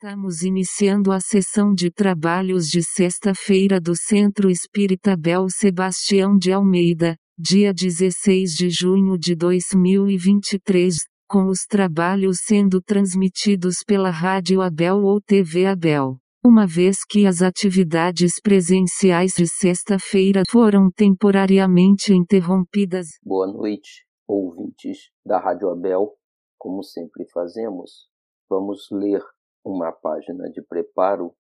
Estamos 0.00 0.42
iniciando 0.42 1.10
a 1.10 1.18
sessão 1.18 1.74
de 1.74 1.90
trabalhos 1.90 2.68
de 2.68 2.84
sexta-feira 2.84 3.80
do 3.80 3.96
Centro 3.96 4.48
Espírita 4.48 5.16
Bel 5.16 5.48
Sebastião 5.50 6.38
de 6.38 6.52
Almeida, 6.52 7.16
dia 7.36 7.74
16 7.74 8.52
de 8.52 8.70
junho 8.70 9.18
de 9.18 9.34
2023, 9.34 10.94
com 11.28 11.48
os 11.48 11.66
trabalhos 11.68 12.38
sendo 12.44 12.80
transmitidos 12.80 13.78
pela 13.84 14.08
Rádio 14.08 14.62
Abel 14.62 15.02
ou 15.02 15.20
TV 15.20 15.66
Abel. 15.66 16.16
Uma 16.44 16.64
vez 16.64 16.98
que 17.04 17.26
as 17.26 17.42
atividades 17.42 18.34
presenciais 18.40 19.32
de 19.36 19.48
sexta-feira 19.48 20.44
foram 20.48 20.92
temporariamente 20.92 22.14
interrompidas. 22.14 23.08
Boa 23.20 23.48
noite, 23.48 24.06
ouvintes 24.28 25.10
da 25.26 25.40
Rádio 25.40 25.68
Abel. 25.70 26.14
Como 26.56 26.84
sempre 26.84 27.26
fazemos, 27.32 28.06
vamos 28.48 28.86
ler 28.92 29.20
uma 29.68 29.92
página 29.92 30.50
de 30.50 30.62
preparo 30.62 31.36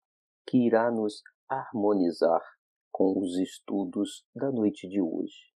que 0.48 0.58
irá 0.66 0.90
nos 0.90 1.22
harmonizar 1.48 2.42
com 2.92 3.20
os 3.20 3.38
estudos 3.38 4.26
da 4.36 4.52
noite 4.52 4.88
de 4.88 5.00
hoje. 5.00 5.54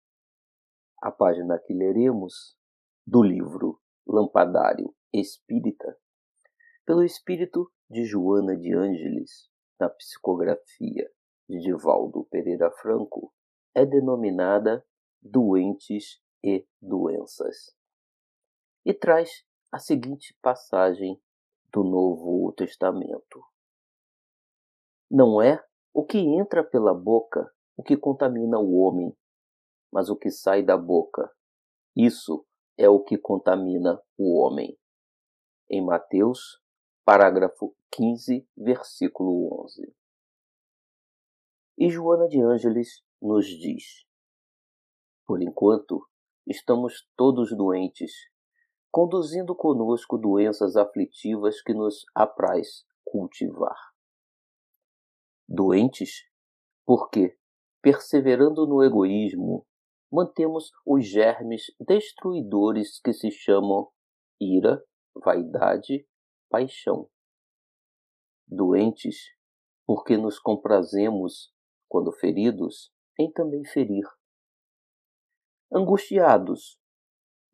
A 1.01 1.09
página 1.09 1.57
que 1.59 1.73
leremos 1.73 2.57
do 3.05 3.23
livro 3.23 3.79
Lampadário 4.05 4.93
Espírita, 5.13 5.97
pelo 6.85 7.03
espírito 7.03 7.71
de 7.89 8.03
Joana 8.03 8.57
de 8.57 8.75
Ângeles, 8.75 9.49
na 9.79 9.89
psicografia 9.89 11.09
de 11.47 11.59
Divaldo 11.59 12.25
Pereira 12.25 12.69
Franco, 12.81 13.33
é 13.73 13.85
denominada 13.85 14.85
Doentes 15.21 16.21
e 16.43 16.67
Doenças. 16.81 17.73
E 18.85 18.93
traz 18.93 19.45
a 19.71 19.79
seguinte 19.79 20.35
passagem 20.41 21.21
do 21.71 21.83
Novo 21.83 22.53
Testamento. 22.53 23.43
Não 25.09 25.41
é 25.41 25.63
o 25.93 26.05
que 26.05 26.17
entra 26.17 26.63
pela 26.63 26.93
boca 26.93 27.51
o 27.77 27.83
que 27.83 27.95
contamina 27.95 28.57
o 28.57 28.79
homem, 28.79 29.15
mas 29.93 30.09
o 30.09 30.17
que 30.17 30.31
sai 30.31 30.63
da 30.63 30.75
boca. 30.75 31.31
Isso 31.95 32.45
é 32.75 32.89
o 32.89 33.03
que 33.03 33.17
contamina 33.17 34.01
o 34.17 34.39
homem. 34.39 34.75
Em 35.69 35.85
Mateus, 35.85 36.59
parágrafo 37.05 37.75
15, 37.91 38.47
versículo 38.57 39.63
11. 39.63 39.95
E 41.77 41.89
Joana 41.89 42.27
de 42.27 42.41
Ângeles 42.41 43.03
nos 43.21 43.45
diz: 43.45 44.05
Por 45.25 45.41
enquanto, 45.41 46.09
estamos 46.47 47.07
todos 47.15 47.55
doentes 47.55 48.11
conduzindo 48.91 49.55
conosco 49.55 50.17
doenças 50.17 50.75
aflitivas 50.75 51.61
que 51.61 51.73
nos 51.73 52.05
apraz 52.15 52.85
cultivar. 53.05 53.77
Doentes, 55.47 56.25
porque, 56.85 57.37
perseverando 57.81 58.67
no 58.67 58.83
egoísmo, 58.83 59.65
mantemos 60.11 60.71
os 60.85 61.05
germes 61.05 61.65
destruidores 61.79 62.99
que 62.99 63.13
se 63.13 63.31
chamam 63.31 63.89
ira, 64.39 64.83
vaidade, 65.15 66.07
paixão. 66.49 67.09
Doentes, 68.47 69.17
porque 69.85 70.17
nos 70.17 70.39
comprazemos, 70.39 71.53
quando 71.89 72.11
feridos, 72.11 72.91
em 73.19 73.31
também 73.31 73.63
ferir. 73.65 74.05
Angustiados, 75.71 76.79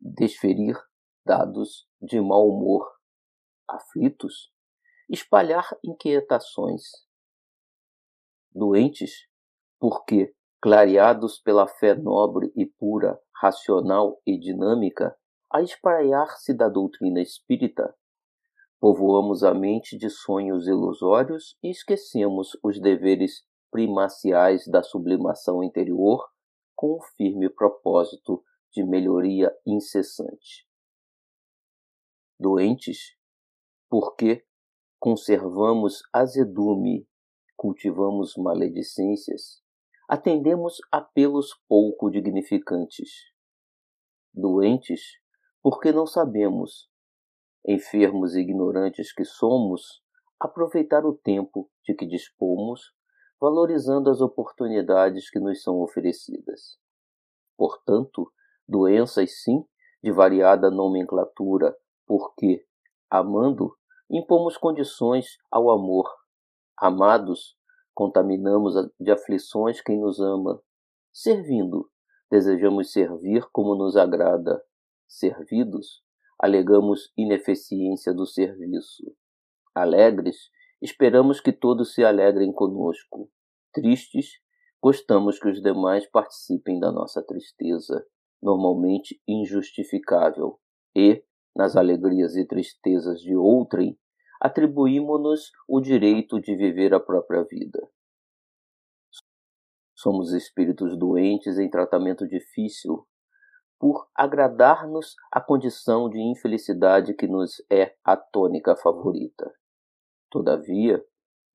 desferir 0.00 0.76
dados 1.24 1.88
de 2.02 2.20
mau 2.20 2.46
humor, 2.48 2.86
aflitos, 3.66 4.52
espalhar 5.08 5.66
inquietações. 5.82 6.82
Doentes, 8.52 9.26
porque, 9.80 10.34
clareados 10.60 11.38
pela 11.38 11.66
fé 11.66 11.94
nobre 11.94 12.52
e 12.54 12.66
pura, 12.66 13.18
racional 13.34 14.20
e 14.26 14.38
dinâmica, 14.38 15.16
a 15.50 15.62
espraiar-se 15.62 16.52
da 16.52 16.68
doutrina 16.68 17.20
espírita, 17.20 17.94
povoamos 18.78 19.42
a 19.42 19.54
mente 19.54 19.96
de 19.96 20.10
sonhos 20.10 20.66
ilusórios 20.66 21.56
e 21.62 21.70
esquecemos 21.70 22.50
os 22.62 22.78
deveres 22.80 23.44
primaciais 23.70 24.66
da 24.66 24.82
sublimação 24.82 25.64
interior 25.64 26.28
com 26.76 26.96
o 26.96 27.02
firme 27.16 27.48
propósito 27.48 28.44
de 28.72 28.84
melhoria 28.84 29.50
incessante 29.66 30.66
doentes, 32.38 33.16
porque 33.88 34.44
conservamos 34.98 36.02
azedume, 36.12 37.06
cultivamos 37.56 38.34
maledicências, 38.36 39.62
atendemos 40.08 40.78
apelos 40.90 41.54
pouco 41.68 42.10
dignificantes. 42.10 43.10
Doentes, 44.32 45.00
porque 45.62 45.92
não 45.92 46.06
sabemos, 46.06 46.90
enfermos 47.66 48.34
e 48.34 48.40
ignorantes 48.40 49.12
que 49.12 49.24
somos, 49.24 50.02
aproveitar 50.38 51.06
o 51.06 51.16
tempo 51.16 51.70
de 51.84 51.94
que 51.94 52.06
dispomos, 52.06 52.92
valorizando 53.40 54.10
as 54.10 54.20
oportunidades 54.20 55.30
que 55.30 55.38
nos 55.38 55.62
são 55.62 55.80
oferecidas. 55.80 56.78
Portanto, 57.56 58.32
doenças 58.66 59.42
sim, 59.42 59.64
de 60.02 60.12
variada 60.12 60.70
nomenclatura, 60.70 61.74
porque, 62.06 62.64
amando, 63.10 63.76
impomos 64.10 64.56
condições 64.56 65.38
ao 65.50 65.70
amor. 65.70 66.08
Amados, 66.76 67.56
contaminamos 67.94 68.74
de 68.98 69.10
aflições 69.10 69.80
quem 69.80 70.00
nos 70.00 70.20
ama. 70.20 70.60
Servindo, 71.12 71.88
desejamos 72.30 72.92
servir 72.92 73.46
como 73.52 73.74
nos 73.74 73.96
agrada. 73.96 74.62
Servidos, 75.06 76.02
alegamos 76.38 77.12
ineficiência 77.16 78.12
do 78.12 78.26
serviço. 78.26 79.04
Alegres, 79.74 80.36
esperamos 80.82 81.40
que 81.40 81.52
todos 81.52 81.94
se 81.94 82.04
alegrem 82.04 82.52
conosco. 82.52 83.30
Tristes, 83.72 84.40
gostamos 84.82 85.38
que 85.38 85.48
os 85.48 85.62
demais 85.62 86.06
participem 86.10 86.78
da 86.78 86.92
nossa 86.92 87.22
tristeza, 87.22 88.04
normalmente 88.42 89.20
injustificável, 89.26 90.60
e, 90.94 91.24
nas 91.54 91.76
alegrias 91.76 92.36
e 92.36 92.46
tristezas 92.46 93.20
de 93.20 93.36
outrem, 93.36 93.98
atribuímos-nos 94.40 95.50
o 95.68 95.80
direito 95.80 96.40
de 96.40 96.54
viver 96.56 96.92
a 96.92 97.00
própria 97.00 97.44
vida. 97.44 97.88
Somos 99.94 100.32
espíritos 100.32 100.98
doentes 100.98 101.58
em 101.58 101.70
tratamento 101.70 102.26
difícil, 102.26 103.06
por 103.78 104.08
agradar-nos 104.14 105.14
a 105.30 105.40
condição 105.40 106.08
de 106.08 106.18
infelicidade 106.18 107.14
que 107.14 107.26
nos 107.26 107.62
é 107.70 107.94
a 108.04 108.16
tônica 108.16 108.74
favorita. 108.76 109.52
Todavia, 110.30 111.04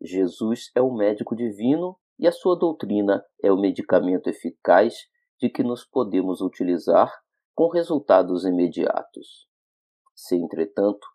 Jesus 0.01 0.71
é 0.75 0.81
o 0.81 0.93
médico 0.93 1.35
divino 1.35 1.97
e 2.17 2.27
a 2.27 2.31
sua 2.31 2.57
doutrina 2.57 3.23
é 3.43 3.51
o 3.51 3.59
medicamento 3.59 4.29
eficaz 4.29 4.95
de 5.39 5.49
que 5.49 5.63
nos 5.63 5.85
podemos 5.85 6.41
utilizar 6.41 7.11
com 7.55 7.69
resultados 7.69 8.45
imediatos. 8.45 9.48
Se, 10.21 10.35
entretanto, 10.35 11.07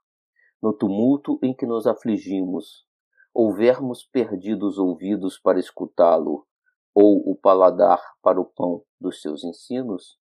no 0.62 0.72
tumulto 0.72 1.38
em 1.42 1.54
que 1.54 1.66
nos 1.66 1.86
afligimos, 1.86 2.86
houvermos 3.34 4.02
perdido 4.02 4.66
os 4.66 4.78
ouvidos 4.78 5.38
para 5.38 5.60
escutá-lo, 5.60 6.46
ou 6.94 7.18
o 7.30 7.36
paladar 7.36 8.00
para 8.22 8.40
o 8.40 8.46
pão 8.46 8.82
dos 8.98 9.20
seus 9.20 9.44
ensinos, 9.44 10.18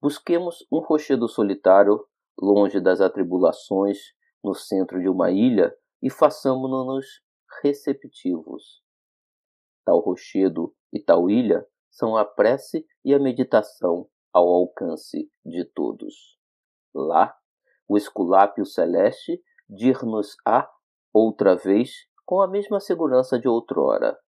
busquemos 0.00 0.66
um 0.72 0.78
rochedo 0.78 1.28
solitário, 1.28 2.08
longe 2.40 2.80
das 2.80 3.02
atribulações, 3.02 3.98
no 4.42 4.54
centro 4.54 4.98
de 4.98 5.10
uma 5.10 5.30
ilha, 5.30 5.76
e 6.00 6.08
façamo-nos 6.08 7.22
receptivos. 7.62 8.82
Tal 9.84 10.00
rochedo 10.00 10.74
e 10.90 10.98
tal 10.98 11.28
ilha 11.28 11.66
são 11.90 12.16
a 12.16 12.24
prece 12.24 12.86
e 13.04 13.12
a 13.12 13.18
meditação 13.18 14.08
ao 14.32 14.48
alcance 14.48 15.30
de 15.44 15.66
todos. 15.66 16.38
Lá 16.94 17.36
o 17.92 17.96
esculápio 17.98 18.64
celeste 18.64 19.38
dir-nos-á 19.68 20.66
outra 21.12 21.54
vez 21.54 22.06
com 22.24 22.40
a 22.40 22.48
mesma 22.48 22.80
segurança 22.80 23.38
de 23.38 23.46
outrora. 23.46 24.18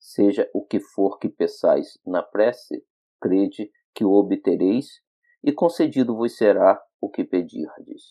Seja 0.00 0.50
o 0.54 0.64
que 0.64 0.80
for 0.80 1.18
que 1.18 1.28
peçais 1.28 1.98
na 2.06 2.22
prece, 2.22 2.82
crede 3.20 3.70
que 3.94 4.02
o 4.02 4.12
obtereis 4.12 5.02
e 5.44 5.52
concedido 5.52 6.16
vos 6.16 6.34
será 6.34 6.82
o 7.02 7.10
que 7.10 7.22
pedirdes. 7.22 8.02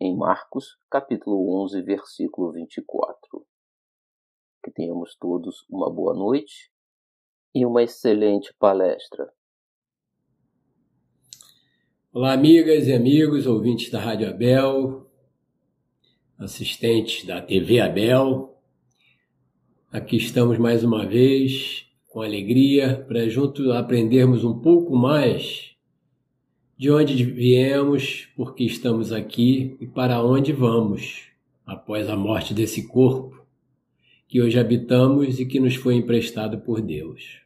Em 0.00 0.16
Marcos, 0.16 0.76
capítulo 0.90 1.62
11, 1.62 1.80
versículo 1.82 2.50
24. 2.50 3.46
Que 4.64 4.72
tenhamos 4.72 5.14
todos 5.14 5.64
uma 5.70 5.88
boa 5.88 6.12
noite 6.12 6.72
e 7.54 7.64
uma 7.64 7.84
excelente 7.84 8.52
palestra. 8.58 9.32
Olá, 12.14 12.34
amigas 12.34 12.88
e 12.88 12.92
amigos, 12.92 13.46
ouvintes 13.46 13.90
da 13.90 13.98
Rádio 13.98 14.28
Abel. 14.28 15.06
assistentes 16.38 17.24
da 17.24 17.40
TV 17.40 17.80
Abel. 17.80 18.54
Aqui 19.90 20.18
estamos 20.18 20.58
mais 20.58 20.84
uma 20.84 21.06
vez 21.06 21.86
com 22.10 22.20
alegria 22.20 23.02
para 23.08 23.30
juntos 23.30 23.66
aprendermos 23.70 24.44
um 24.44 24.60
pouco 24.60 24.94
mais 24.94 25.74
de 26.76 26.90
onde 26.90 27.24
viemos, 27.24 28.28
por 28.36 28.54
que 28.54 28.66
estamos 28.66 29.10
aqui 29.10 29.74
e 29.80 29.86
para 29.86 30.22
onde 30.22 30.52
vamos 30.52 31.28
após 31.64 32.10
a 32.10 32.16
morte 32.16 32.52
desse 32.52 32.88
corpo 32.88 33.42
que 34.28 34.42
hoje 34.42 34.58
habitamos 34.58 35.40
e 35.40 35.46
que 35.46 35.58
nos 35.58 35.76
foi 35.76 35.94
emprestado 35.94 36.60
por 36.60 36.82
Deus. 36.82 37.40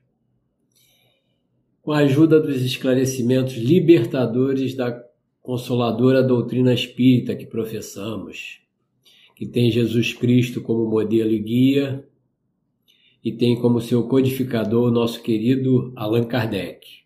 Com 1.86 1.92
a 1.92 1.98
ajuda 1.98 2.40
dos 2.40 2.62
esclarecimentos 2.62 3.54
libertadores 3.54 4.74
da 4.74 5.04
consoladora 5.40 6.20
doutrina 6.20 6.74
espírita 6.74 7.36
que 7.36 7.46
professamos, 7.46 8.60
que 9.36 9.46
tem 9.46 9.70
Jesus 9.70 10.12
Cristo 10.12 10.60
como 10.60 10.90
modelo 10.90 11.30
e 11.30 11.38
guia 11.38 12.04
e 13.22 13.30
tem 13.30 13.54
como 13.54 13.80
seu 13.80 14.08
codificador 14.08 14.88
o 14.88 14.90
nosso 14.90 15.22
querido 15.22 15.92
Allan 15.94 16.24
Kardec. 16.24 17.04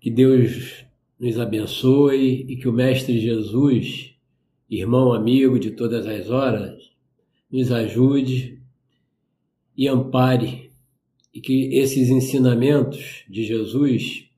Que 0.00 0.08
Deus 0.08 0.84
nos 1.18 1.40
abençoe 1.40 2.46
e 2.48 2.54
que 2.54 2.68
o 2.68 2.72
Mestre 2.72 3.18
Jesus, 3.18 4.14
irmão 4.70 5.12
amigo 5.12 5.58
de 5.58 5.72
todas 5.72 6.06
as 6.06 6.30
horas, 6.30 6.92
nos 7.50 7.72
ajude 7.72 8.62
e 9.76 9.88
ampare 9.88 10.61
e 11.32 11.40
que 11.40 11.74
esses 11.76 12.08
ensinamentos 12.08 13.24
de 13.28 13.44
Jesus 13.44 14.28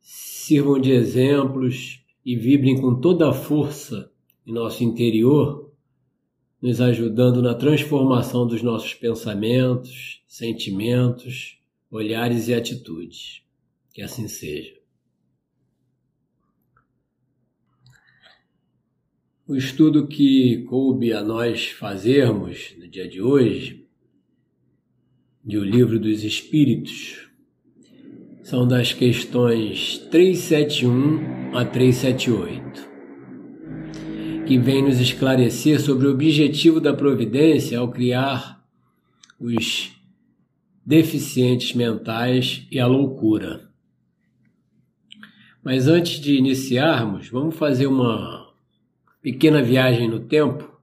sirvam 0.00 0.78
de 0.78 0.92
exemplos 0.92 2.04
e 2.24 2.36
vibrem 2.36 2.80
com 2.80 3.00
toda 3.00 3.28
a 3.28 3.32
força 3.32 4.10
em 4.46 4.52
nosso 4.52 4.84
interior, 4.84 5.72
nos 6.60 6.80
ajudando 6.80 7.40
na 7.40 7.54
transformação 7.54 8.46
dos 8.46 8.62
nossos 8.62 8.94
pensamentos, 8.94 10.22
sentimentos, 10.26 11.58
olhares 11.90 12.48
e 12.48 12.54
atitudes. 12.54 13.42
Que 13.92 14.02
assim 14.02 14.28
seja. 14.28 14.76
O 19.46 19.56
estudo 19.56 20.06
que 20.06 20.64
coube 20.64 21.12
a 21.12 21.22
nós 21.22 21.68
fazermos 21.68 22.74
no 22.78 22.86
dia 22.86 23.08
de 23.08 23.22
hoje, 23.22 23.87
de 25.48 25.56
O 25.56 25.64
Livro 25.64 25.98
dos 25.98 26.24
Espíritos, 26.24 27.26
são 28.42 28.68
das 28.68 28.92
questões 28.92 29.96
371 30.10 31.56
a 31.56 31.64
378, 31.64 32.86
que 34.46 34.58
vem 34.58 34.82
nos 34.82 35.00
esclarecer 35.00 35.80
sobre 35.80 36.06
o 36.06 36.10
objetivo 36.10 36.82
da 36.82 36.92
providência 36.92 37.78
ao 37.78 37.90
criar 37.90 38.62
os 39.40 39.90
deficientes 40.84 41.74
mentais 41.74 42.66
e 42.70 42.78
a 42.78 42.86
loucura. 42.86 43.70
Mas 45.64 45.88
antes 45.88 46.20
de 46.20 46.36
iniciarmos, 46.36 47.30
vamos 47.30 47.56
fazer 47.56 47.86
uma 47.86 48.52
pequena 49.22 49.62
viagem 49.62 50.10
no 50.10 50.20
tempo 50.20 50.77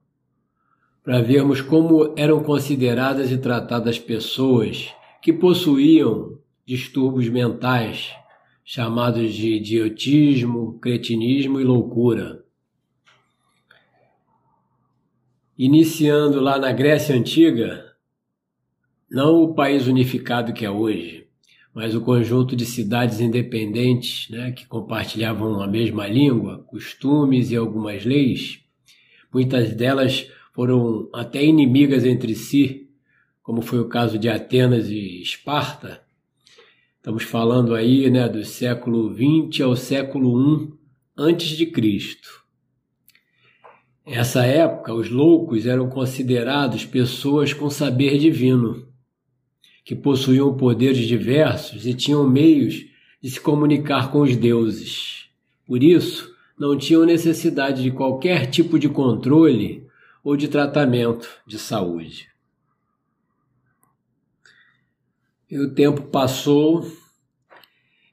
para 1.06 1.22
vermos 1.22 1.60
como 1.60 2.12
eram 2.16 2.42
consideradas 2.42 3.30
e 3.30 3.38
tratadas 3.38 3.96
pessoas 3.96 4.92
que 5.22 5.32
possuíam 5.32 6.36
distúrbios 6.66 7.28
mentais, 7.28 8.10
chamados 8.64 9.32
de 9.32 9.54
idiotismo, 9.54 10.80
cretinismo 10.80 11.60
e 11.60 11.64
loucura. 11.64 12.44
Iniciando 15.56 16.40
lá 16.40 16.58
na 16.58 16.72
Grécia 16.72 17.14
Antiga, 17.14 17.94
não 19.08 19.44
o 19.44 19.54
país 19.54 19.86
unificado 19.86 20.52
que 20.52 20.66
é 20.66 20.70
hoje, 20.70 21.28
mas 21.72 21.94
o 21.94 22.00
conjunto 22.00 22.56
de 22.56 22.66
cidades 22.66 23.20
independentes 23.20 24.28
né, 24.28 24.50
que 24.50 24.66
compartilhavam 24.66 25.62
a 25.62 25.68
mesma 25.68 26.08
língua, 26.08 26.64
costumes 26.66 27.52
e 27.52 27.56
algumas 27.56 28.04
leis, 28.04 28.58
muitas 29.32 29.72
delas 29.72 30.28
foram 30.56 31.10
até 31.12 31.44
inimigas 31.44 32.02
entre 32.06 32.34
si, 32.34 32.88
como 33.42 33.60
foi 33.60 33.78
o 33.78 33.88
caso 33.88 34.18
de 34.18 34.26
Atenas 34.26 34.88
e 34.88 35.20
Esparta. 35.20 36.00
Estamos 36.96 37.24
falando 37.24 37.74
aí 37.74 38.08
né, 38.08 38.26
do 38.26 38.42
século 38.42 39.14
XX 39.14 39.60
ao 39.60 39.76
século 39.76 40.64
I 40.64 40.72
antes 41.14 41.58
de 41.58 41.66
Cristo. 41.66 42.42
Nessa 44.06 44.46
época, 44.46 44.94
os 44.94 45.10
loucos 45.10 45.66
eram 45.66 45.90
considerados 45.90 46.86
pessoas 46.86 47.52
com 47.52 47.68
saber 47.68 48.16
divino 48.16 48.88
que 49.84 49.94
possuíam 49.94 50.56
poderes 50.56 51.06
diversos 51.06 51.86
e 51.86 51.92
tinham 51.92 52.26
meios 52.26 52.86
de 53.22 53.30
se 53.30 53.38
comunicar 53.38 54.10
com 54.10 54.22
os 54.22 54.34
deuses. 54.34 55.26
Por 55.66 55.82
isso, 55.82 56.34
não 56.58 56.78
tinham 56.78 57.04
necessidade 57.04 57.82
de 57.82 57.90
qualquer 57.90 58.46
tipo 58.46 58.78
de 58.78 58.88
controle 58.88 59.85
ou 60.26 60.36
de 60.36 60.48
tratamento 60.48 61.28
de 61.46 61.56
saúde. 61.56 62.28
E 65.48 65.56
o 65.56 65.72
tempo 65.72 66.02
passou 66.02 66.84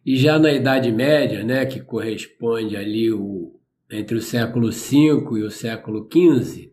e 0.06 0.15
já 0.15 0.38
na 0.38 0.51
Idade 0.51 0.92
Média, 0.92 1.44
né, 1.44 1.65
que 1.65 1.80
corresponde 1.80 2.77
ali 2.77 3.12
o, 3.12 3.60
entre 3.89 4.15
o 4.15 4.21
século 4.21 4.69
V 4.69 5.39
e 5.39 5.42
o 5.42 5.50
século 5.50 6.07
XV, 6.07 6.71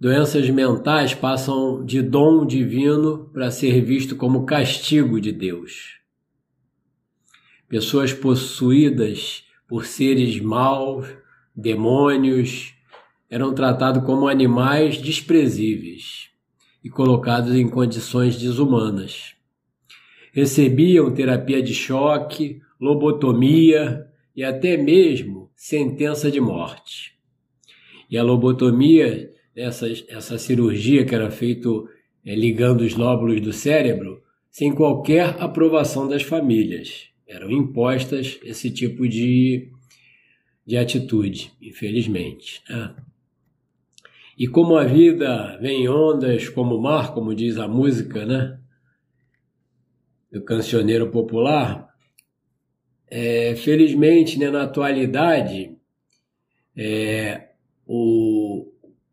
Doenças 0.00 0.50
mentais 0.50 1.14
passam 1.14 1.84
de 1.84 2.02
dom 2.02 2.44
divino 2.44 3.30
para 3.32 3.52
ser 3.52 3.80
visto 3.84 4.16
como 4.16 4.46
castigo 4.46 5.20
de 5.20 5.30
Deus. 5.30 6.00
Pessoas 7.68 8.12
possuídas 8.12 9.44
por 9.68 9.86
seres 9.86 10.40
maus, 10.40 11.06
demônios, 11.54 12.77
eram 13.30 13.54
tratados 13.54 14.04
como 14.04 14.28
animais 14.28 14.98
desprezíveis 14.98 16.30
e 16.82 16.88
colocados 16.88 17.54
em 17.54 17.68
condições 17.68 18.36
desumanas. 18.36 19.34
Recebiam 20.32 21.12
terapia 21.12 21.62
de 21.62 21.74
choque, 21.74 22.60
lobotomia 22.80 24.06
e 24.34 24.44
até 24.44 24.76
mesmo 24.76 25.50
sentença 25.54 26.30
de 26.30 26.40
morte. 26.40 27.14
E 28.10 28.16
a 28.16 28.22
lobotomia 28.22 29.30
essa, 29.54 29.86
essa 30.08 30.38
cirurgia 30.38 31.04
que 31.04 31.14
era 31.14 31.30
feita 31.30 31.68
é, 32.24 32.34
ligando 32.34 32.82
os 32.82 32.94
lóbulos 32.94 33.40
do 33.40 33.52
cérebro 33.52 34.22
sem 34.50 34.74
qualquer 34.74 35.36
aprovação 35.40 36.08
das 36.08 36.22
famílias. 36.22 37.08
Eram 37.26 37.50
impostas 37.50 38.38
esse 38.42 38.70
tipo 38.70 39.06
de, 39.06 39.70
de 40.66 40.76
atitude, 40.76 41.52
infelizmente. 41.60 42.62
Né? 42.68 42.94
E 44.38 44.46
como 44.46 44.76
a 44.76 44.84
vida 44.84 45.58
vem 45.60 45.82
em 45.82 45.88
ondas 45.88 46.48
como 46.48 46.76
o 46.76 46.80
mar, 46.80 47.12
como 47.12 47.34
diz 47.34 47.58
a 47.58 47.66
música, 47.66 48.24
né? 48.24 48.56
Do 50.30 50.44
cancioneiro 50.44 51.10
popular, 51.10 51.88
é, 53.10 53.56
felizmente, 53.56 54.38
né, 54.38 54.48
na 54.48 54.62
atualidade, 54.62 55.76
é, 56.76 57.48
o, 57.84 58.70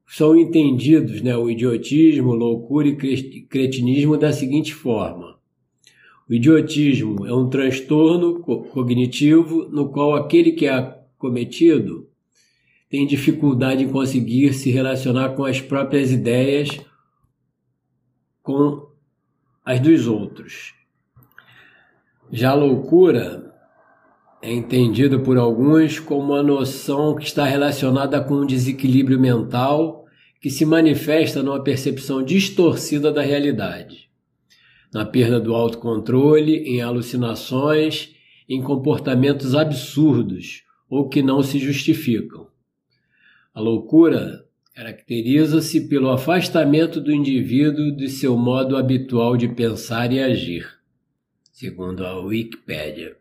são 0.08 0.38
entendidos 0.38 1.22
né, 1.24 1.36
o 1.36 1.50
idiotismo, 1.50 2.36
loucura 2.36 2.88
e 2.88 3.42
cretinismo 3.48 4.18
da 4.18 4.32
seguinte 4.32 4.76
forma. 4.76 5.40
O 6.30 6.34
idiotismo 6.34 7.26
é 7.26 7.34
um 7.34 7.50
transtorno 7.50 8.42
cognitivo 8.42 9.70
no 9.70 9.90
qual 9.90 10.14
aquele 10.14 10.52
que 10.52 10.68
é 10.68 11.00
cometido 11.18 12.10
tem 12.90 13.06
dificuldade 13.06 13.84
em 13.84 13.90
conseguir 13.90 14.54
se 14.54 14.72
relacionar 14.72 15.30
com 15.30 15.44
as 15.44 15.60
próprias 15.60 16.12
ideias, 16.12 16.70
com 18.42 18.88
as 19.64 19.80
dos 19.80 20.08
outros. 20.08 20.74
Já 22.32 22.54
loucura 22.54 23.54
é 24.42 24.54
entendido 24.54 25.22
por 25.22 25.38
alguns 25.38 26.00
como 26.00 26.34
uma 26.34 26.44
noção 26.44 27.16
que 27.16 27.26
está 27.26 27.46
relacionada 27.46 28.22
com 28.22 28.36
um 28.36 28.46
desequilíbrio 28.46 29.20
mental 29.20 30.06
que 30.40 30.52
se 30.52 30.66
manifesta 30.66 31.42
numa 31.42 31.64
percepção 31.64 32.22
distorcida 32.22 33.12
da 33.12 33.24
realidade, 33.24 34.08
na 34.94 35.04
perda 35.04 35.40
do 35.40 35.56
autocontrole, 35.56 36.58
em 36.58 36.82
alucinações, 36.82 38.14
em 38.48 38.62
comportamentos 38.62 39.56
absurdos 39.56 40.64
ou 40.88 41.10
que 41.10 41.24
não 41.24 41.42
se 41.42 41.58
justificam. 41.58 42.48
A 43.56 43.62
loucura 43.62 44.46
caracteriza-se 44.74 45.88
pelo 45.88 46.12
afastamento 46.12 47.00
do 47.00 47.10
indivíduo 47.10 47.96
de 47.96 48.10
seu 48.10 48.38
modo 48.38 48.76
habitual 48.76 49.38
de 49.38 49.48
pensar 49.48 50.12
e 50.12 50.20
agir, 50.20 50.68
segundo 51.54 52.06
a 52.06 52.20
Wikipédia. 52.20 53.16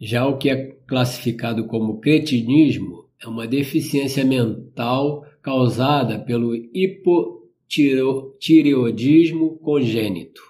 Já 0.00 0.26
o 0.26 0.38
que 0.38 0.50
é 0.50 0.76
classificado 0.88 1.68
como 1.68 2.00
cretinismo 2.00 3.04
é 3.22 3.28
uma 3.28 3.46
deficiência 3.46 4.24
mental 4.24 5.24
causada 5.40 6.18
pelo 6.18 6.56
hipotireoidismo 6.74 9.56
congênito 9.58 10.42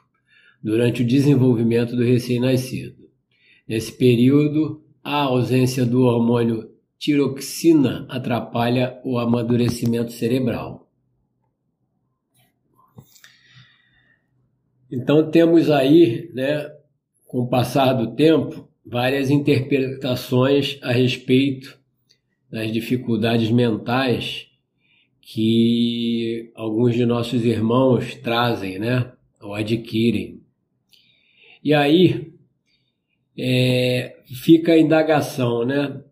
durante 0.63 1.03
o 1.03 1.07
desenvolvimento 1.07 1.95
do 1.95 2.03
recém-nascido. 2.03 3.07
Nesse 3.69 3.93
período, 3.93 4.83
a 5.05 5.25
ausência 5.25 5.85
do 5.85 6.05
hormônio 6.05 6.78
tiroxina 6.99 8.07
atrapalha 8.09 9.01
o 9.05 9.19
amadurecimento 9.19 10.13
cerebral. 10.13 10.89
Então 14.91 15.31
temos 15.31 15.71
aí, 15.71 16.31
né, 16.35 16.71
com 17.27 17.41
o 17.41 17.49
passar 17.49 17.93
do 17.93 18.15
tempo, 18.15 18.69
várias 18.85 19.31
interpretações 19.31 20.79
a 20.83 20.93
respeito 20.93 21.79
das 22.51 22.73
dificuldades 22.73 23.51
mentais 23.51 24.47
que 25.21 26.51
alguns 26.55 26.95
de 26.95 27.05
nossos 27.05 27.45
irmãos 27.45 28.15
trazem, 28.15 28.79
né, 28.79 29.13
ou 29.43 29.55
adquirem. 29.55 30.41
E 31.63 31.75
aí 31.75 32.33
é, 33.39 34.17
fica 34.25 34.73
a 34.73 34.79
indagação, 34.79 35.67
né, 35.67 36.03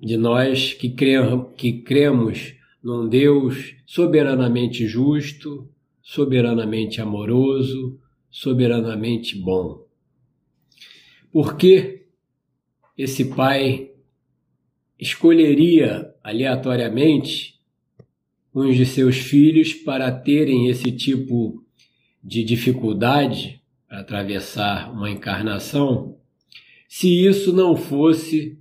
de 0.00 0.16
nós 0.16 0.74
que, 0.74 0.90
cre 0.90 1.16
que 1.56 1.80
cremos 1.80 2.54
num 2.82 3.08
Deus 3.08 3.74
soberanamente 3.86 4.86
justo, 4.86 5.68
soberanamente 6.02 7.00
amoroso, 7.00 7.98
soberanamente 8.30 9.36
bom. 9.36 9.84
Por 11.32 11.56
que 11.56 12.06
esse 12.96 13.24
pai 13.24 13.90
escolheria 14.98 16.14
aleatoriamente 16.22 17.60
uns 18.54 18.76
de 18.76 18.86
seus 18.86 19.16
filhos 19.16 19.74
para 19.74 20.10
terem 20.10 20.68
esse 20.68 20.90
tipo 20.90 21.62
de 22.24 22.42
dificuldade 22.42 23.60
para 23.86 24.00
atravessar 24.00 24.90
uma 24.92 25.10
encarnação, 25.10 26.16
se 26.88 27.26
isso 27.26 27.52
não 27.52 27.76
fosse 27.76 28.58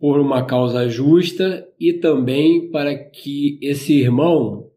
por 0.00 0.18
uma 0.18 0.46
causa 0.46 0.88
justa 0.88 1.68
e 1.78 1.92
também 1.92 2.70
para 2.70 2.96
que 2.96 3.58
esse 3.60 3.92
irmão 3.92 4.72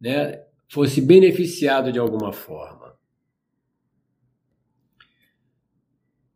né, 0.00 0.42
fosse 0.68 1.00
beneficiado 1.00 1.92
de 1.92 2.00
alguma 2.00 2.32
forma. 2.32 2.92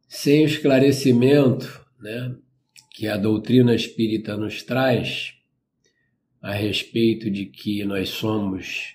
Sem 0.06 0.44
o 0.44 0.46
esclarecimento 0.46 1.84
né, 1.98 2.36
que 2.92 3.08
a 3.08 3.16
doutrina 3.16 3.74
espírita 3.74 4.36
nos 4.36 4.62
traz 4.62 5.34
a 6.40 6.52
respeito 6.52 7.28
de 7.28 7.46
que 7.46 7.84
nós 7.84 8.10
somos 8.10 8.94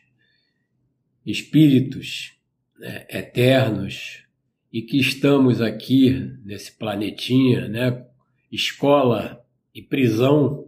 espíritos 1.25 2.38
né, 2.79 3.05
eternos 3.09 4.23
e 4.71 4.81
que 4.81 4.97
estamos 4.97 5.59
aqui 5.59 6.12
nesse 6.45 6.71
planetinha, 6.71 7.67
né, 7.67 8.05
escola 8.55 9.43
e 9.74 9.81
prisão, 9.81 10.67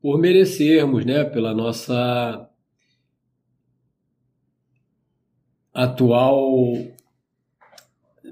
por 0.00 0.18
merecermos, 0.18 1.04
né, 1.04 1.24
pela 1.24 1.54
nossa 1.54 2.48
atual 5.72 6.74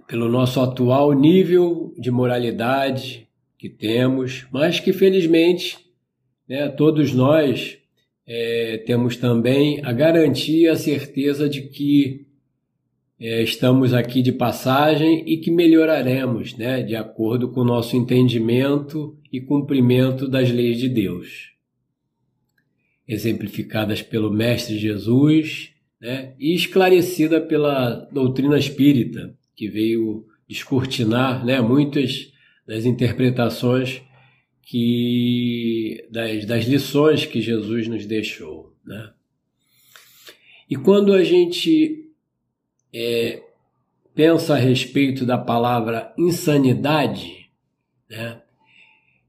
pelo 0.06 0.28
nosso 0.28 0.60
atual 0.60 1.12
nível 1.12 1.94
de 1.96 2.10
moralidade 2.10 3.28
que 3.56 3.68
temos, 3.68 4.44
mas 4.50 4.80
que 4.80 4.92
felizmente 4.92 5.78
né, 6.49 6.68
todos 6.68 7.12
nós 7.12 7.78
é, 8.26 8.78
temos 8.78 9.16
também 9.16 9.80
a 9.84 9.92
garantia, 9.92 10.72
a 10.72 10.76
certeza 10.76 11.49
de 11.49 11.62
que 11.62 12.26
é, 13.20 13.42
estamos 13.42 13.92
aqui 13.92 14.22
de 14.22 14.32
passagem 14.32 15.22
e 15.26 15.36
que 15.36 15.50
melhoraremos 15.50 16.56
né, 16.56 16.82
de 16.82 16.96
acordo 16.96 17.50
com 17.50 17.60
o 17.60 17.64
nosso 17.64 17.94
entendimento 17.94 19.14
e 19.30 19.42
cumprimento 19.42 20.26
das 20.26 20.50
leis 20.50 20.78
de 20.78 20.88
Deus, 20.88 21.50
exemplificadas 23.06 24.00
pelo 24.00 24.32
Mestre 24.32 24.78
Jesus 24.78 25.70
né, 26.00 26.34
e 26.38 26.54
esclarecida 26.54 27.42
pela 27.42 28.08
doutrina 28.10 28.58
espírita, 28.58 29.36
que 29.54 29.68
veio 29.68 30.24
descortinar 30.48 31.44
né, 31.44 31.60
muitas 31.60 32.32
das 32.66 32.86
interpretações 32.86 34.00
que 34.62 36.06
das, 36.10 36.46
das 36.46 36.64
lições 36.64 37.26
que 37.26 37.42
Jesus 37.42 37.86
nos 37.86 38.06
deixou. 38.06 38.74
Né? 38.82 39.10
E 40.70 40.76
quando 40.76 41.12
a 41.12 41.22
gente 41.22 42.10
é, 42.94 43.42
pensa 44.14 44.54
a 44.54 44.59
respeito 44.59 45.25
da 45.25 45.38
palavra 45.38 46.12
insanidade, 46.18 47.50
né, 48.09 48.42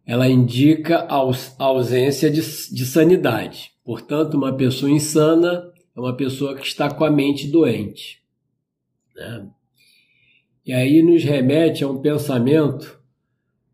ela 0.05 0.27
indica 0.27 1.07
a 1.09 1.15
ausência 1.59 2.29
de, 2.29 2.41
de 2.41 2.85
sanidade. 2.85 3.71
Portanto, 3.83 4.35
uma 4.35 4.55
pessoa 4.55 4.91
insana 4.91 5.71
é 5.95 5.99
uma 5.99 6.15
pessoa 6.15 6.55
que 6.55 6.65
está 6.65 6.89
com 6.93 7.03
a 7.03 7.11
mente 7.11 7.47
doente. 7.47 8.21
Né? 9.15 9.47
E 10.65 10.73
aí 10.73 11.01
nos 11.01 11.23
remete 11.23 11.83
a 11.83 11.87
um 11.87 12.01
pensamento 12.01 12.99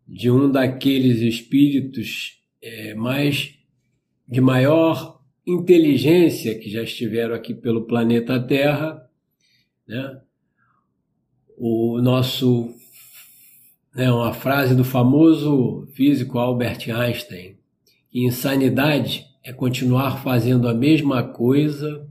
de 0.06 0.30
um 0.30 0.50
daqueles 0.50 1.20
espíritos 1.20 2.40
é, 2.62 2.94
mais 2.94 3.54
de 4.26 4.40
maior 4.40 5.20
inteligência 5.46 6.58
que 6.58 6.70
já 6.70 6.82
estiveram 6.82 7.34
aqui 7.34 7.54
pelo 7.54 7.86
planeta 7.86 8.40
Terra, 8.40 9.07
né? 9.88 10.20
O 11.56 12.00
nosso, 12.00 12.72
né, 13.94 14.12
uma 14.12 14.32
frase 14.32 14.76
do 14.76 14.84
famoso 14.84 15.88
físico 15.94 16.38
Albert 16.38 16.88
Einstein, 16.88 17.56
que 18.10 18.24
insanidade 18.24 19.26
é 19.42 19.52
continuar 19.52 20.22
fazendo 20.22 20.68
a 20.68 20.74
mesma 20.74 21.22
coisa, 21.22 22.06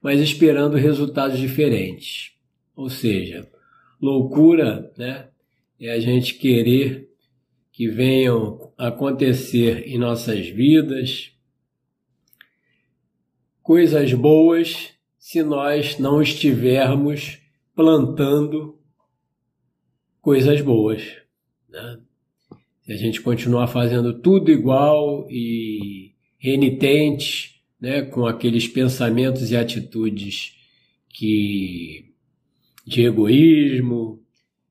mas 0.00 0.20
esperando 0.20 0.76
resultados 0.76 1.38
diferentes. 1.38 2.32
Ou 2.76 2.88
seja, 2.88 3.48
loucura 4.00 4.92
né, 4.96 5.28
é 5.80 5.90
a 5.90 5.98
gente 5.98 6.34
querer 6.34 7.10
que 7.72 7.88
venham 7.88 8.72
acontecer 8.78 9.88
em 9.88 9.98
nossas 9.98 10.46
vidas 10.46 11.32
coisas 13.64 14.12
boas 14.12 14.93
se 15.24 15.42
nós 15.42 15.98
não 15.98 16.20
estivermos 16.20 17.38
plantando 17.74 18.78
coisas 20.20 20.60
boas. 20.60 21.02
Né? 21.66 21.98
Se 22.82 22.92
a 22.92 22.96
gente 22.98 23.22
continuar 23.22 23.68
fazendo 23.68 24.20
tudo 24.20 24.50
igual 24.52 25.26
e 25.30 26.12
renitente, 26.36 27.62
né, 27.80 28.02
com 28.02 28.26
aqueles 28.26 28.68
pensamentos 28.68 29.50
e 29.50 29.56
atitudes 29.56 30.58
que 31.08 32.12
de 32.86 33.06
egoísmo, 33.06 34.22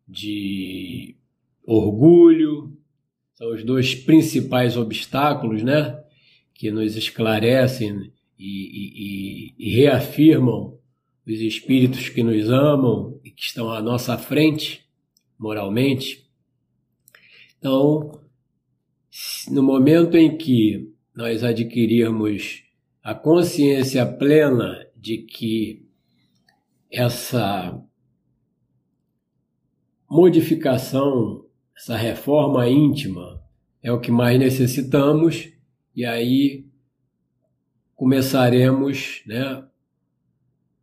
de 0.07 1.15
orgulho, 1.65 2.77
são 3.33 3.51
os 3.55 3.63
dois 3.63 3.95
principais 3.95 4.77
obstáculos, 4.77 5.63
né, 5.63 5.99
que 6.53 6.69
nos 6.69 6.95
esclarecem 6.95 8.13
e, 8.37 8.45
e, 8.45 9.42
e 9.42 9.42
reafirmam 9.69 10.77
os 11.25 11.39
espíritos 11.39 12.09
que 12.09 12.21
nos 12.21 12.49
amam 12.49 13.19
e 13.23 13.31
que 13.31 13.43
estão 13.43 13.71
à 13.71 13.81
nossa 13.81 14.17
frente 14.17 14.85
moralmente. 15.39 16.29
Então, 17.57 18.19
no 19.49 19.63
momento 19.63 20.17
em 20.17 20.37
que 20.37 20.91
nós 21.15 21.43
adquirirmos 21.43 22.63
a 23.01 23.13
consciência 23.13 24.05
plena 24.05 24.85
de 24.95 25.19
que 25.19 25.85
essa 26.91 27.79
modificação, 30.09 31.45
essa 31.75 31.95
reforma 31.95 32.67
íntima 32.69 33.41
é 33.81 33.91
o 33.91 33.99
que 33.99 34.11
mais 34.11 34.39
necessitamos, 34.39 35.51
e 35.95 36.05
aí 36.05 36.65
começaremos 37.95 39.21
né, 39.25 39.63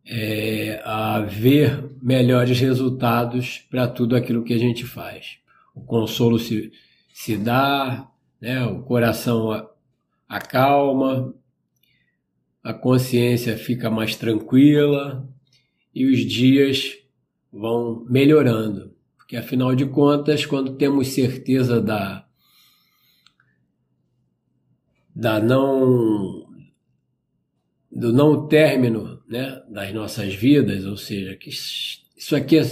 é, 0.06 0.80
a 0.84 1.20
ver 1.20 1.90
melhores 2.02 2.58
resultados 2.58 3.58
para 3.70 3.86
tudo 3.88 4.16
aquilo 4.16 4.44
que 4.44 4.54
a 4.54 4.58
gente 4.58 4.84
faz. 4.84 5.38
O 5.74 5.80
consolo 5.80 6.38
se, 6.38 6.72
se 7.12 7.36
dá, 7.36 8.10
né, 8.40 8.64
o 8.66 8.82
coração 8.82 9.68
acalma, 10.28 11.34
a 12.62 12.72
consciência 12.72 13.56
fica 13.56 13.90
mais 13.90 14.16
tranquila 14.16 15.28
e 15.94 16.06
os 16.06 16.20
dias 16.20 16.98
vão 17.52 18.04
melhorando. 18.08 18.94
Porque 19.16 19.36
afinal 19.36 19.74
de 19.74 19.86
contas, 19.86 20.44
quando 20.44 20.76
temos 20.76 21.08
certeza 21.08 21.80
da, 21.80 22.26
da 25.14 25.40
não 25.40 26.39
do 28.00 28.14
não 28.14 28.48
término 28.48 29.20
né, 29.28 29.62
das 29.68 29.92
nossas 29.92 30.34
vidas, 30.34 30.86
ou 30.86 30.96
seja, 30.96 31.36
que 31.36 31.50
isso 31.50 32.34
aqui 32.34 32.56
é 32.56 32.62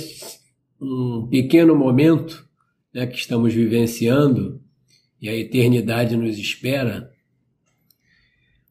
um 0.80 1.28
pequeno 1.30 1.76
momento 1.76 2.48
né, 2.94 3.06
que 3.06 3.18
estamos 3.18 3.52
vivenciando 3.52 4.58
e 5.20 5.28
a 5.28 5.36
eternidade 5.36 6.16
nos 6.16 6.38
espera. 6.38 7.12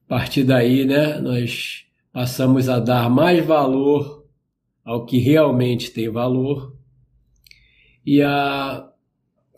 A 0.06 0.10
partir 0.10 0.44
daí, 0.44 0.84
né, 0.84 1.20
nós 1.20 1.86
passamos 2.12 2.68
a 2.70 2.80
dar 2.80 3.08
mais 3.08 3.46
valor 3.46 4.26
ao 4.84 5.06
que 5.06 5.20
realmente 5.20 5.92
tem 5.92 6.10
valor 6.10 6.76
e 8.04 8.20
a 8.24 8.90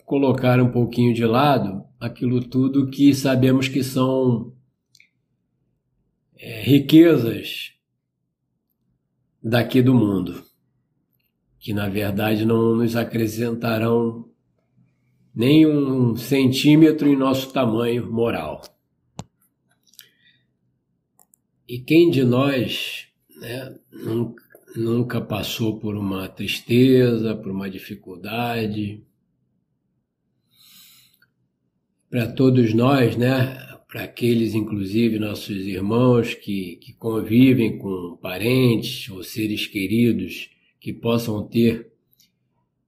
colocar 0.04 0.60
um 0.60 0.70
pouquinho 0.70 1.14
de 1.14 1.24
lado 1.24 1.82
aquilo 1.98 2.42
tudo 2.42 2.90
que 2.90 3.14
sabemos 3.14 3.68
que 3.68 3.82
são 3.82 4.52
riquezas 6.42 7.72
daqui 9.42 9.82
do 9.82 9.94
mundo, 9.94 10.42
que 11.58 11.74
na 11.74 11.88
verdade 11.88 12.44
não 12.44 12.74
nos 12.76 12.96
acrescentarão 12.96 14.28
nem 15.34 15.66
um 15.66 16.16
centímetro 16.16 17.08
em 17.08 17.16
nosso 17.16 17.52
tamanho 17.52 18.10
moral. 18.10 18.62
E 21.68 21.78
quem 21.78 22.10
de 22.10 22.24
nós 22.24 23.06
né, 23.36 23.78
nunca, 23.92 24.44
nunca 24.74 25.20
passou 25.20 25.78
por 25.78 25.94
uma 25.94 26.28
tristeza, 26.28 27.36
por 27.36 27.52
uma 27.52 27.70
dificuldade? 27.70 29.04
Para 32.08 32.32
todos 32.32 32.74
nós, 32.74 33.16
né, 33.16 33.69
para 33.90 34.04
aqueles, 34.04 34.54
inclusive, 34.54 35.18
nossos 35.18 35.66
irmãos 35.66 36.32
que, 36.32 36.76
que 36.76 36.92
convivem 36.92 37.76
com 37.76 38.16
parentes 38.22 39.10
ou 39.10 39.24
seres 39.24 39.66
queridos 39.66 40.48
que 40.78 40.92
possam 40.92 41.44
ter 41.48 41.90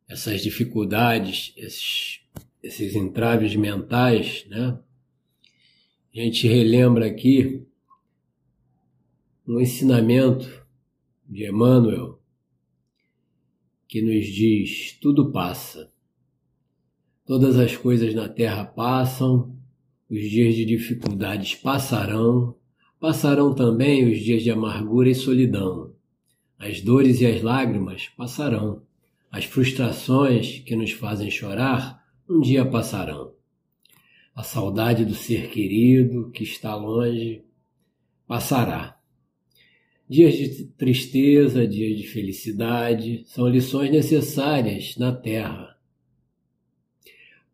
essas 0.09 0.41
dificuldades, 0.41 1.53
esses, 1.57 2.21
esses 2.63 2.95
entraves 2.95 3.57
mentais, 3.57 4.47
né? 4.49 4.79
A 6.15 6.21
gente 6.21 6.47
relembra 6.47 7.07
aqui 7.07 7.67
um 9.45 9.59
ensinamento 9.59 10.65
de 11.29 11.49
Emmanuel 11.49 12.23
que 13.89 14.01
nos 14.01 14.27
diz: 14.27 14.97
tudo 15.01 15.33
passa, 15.33 15.93
todas 17.27 17.59
as 17.59 17.77
coisas 17.77 18.15
na 18.15 18.29
terra 18.29 18.65
passam 18.65 19.61
os 20.13 20.29
dias 20.29 20.55
de 20.55 20.67
dificuldades 20.67 21.55
passarão, 21.55 22.55
passarão 23.01 23.55
também 23.55 24.13
os 24.13 24.21
dias 24.21 24.43
de 24.43 24.51
amargura 24.51 25.09
e 25.09 25.15
solidão. 25.15 25.95
As 26.59 26.83
dores 26.83 27.23
e 27.23 27.27
as 27.27 27.41
lágrimas 27.41 28.11
passarão. 28.15 28.83
As 29.31 29.47
frustrações 29.47 30.59
que 30.59 30.77
nos 30.77 30.91
fazem 30.91 31.31
chorar 31.31 32.05
um 32.29 32.41
dia 32.41 32.63
passarão. 32.63 33.33
A 34.35 34.43
saudade 34.43 35.07
do 35.07 35.15
ser 35.15 35.49
querido 35.49 36.31
que 36.31 36.45
está 36.45 36.77
longe 36.77 37.43
passará. 38.27 38.99
Dias 40.07 40.35
de 40.35 40.65
tristeza, 40.77 41.67
dias 41.67 41.99
de 41.99 42.07
felicidade 42.07 43.25
são 43.25 43.49
lições 43.49 43.91
necessárias 43.91 44.95
na 44.99 45.11
terra 45.11 45.72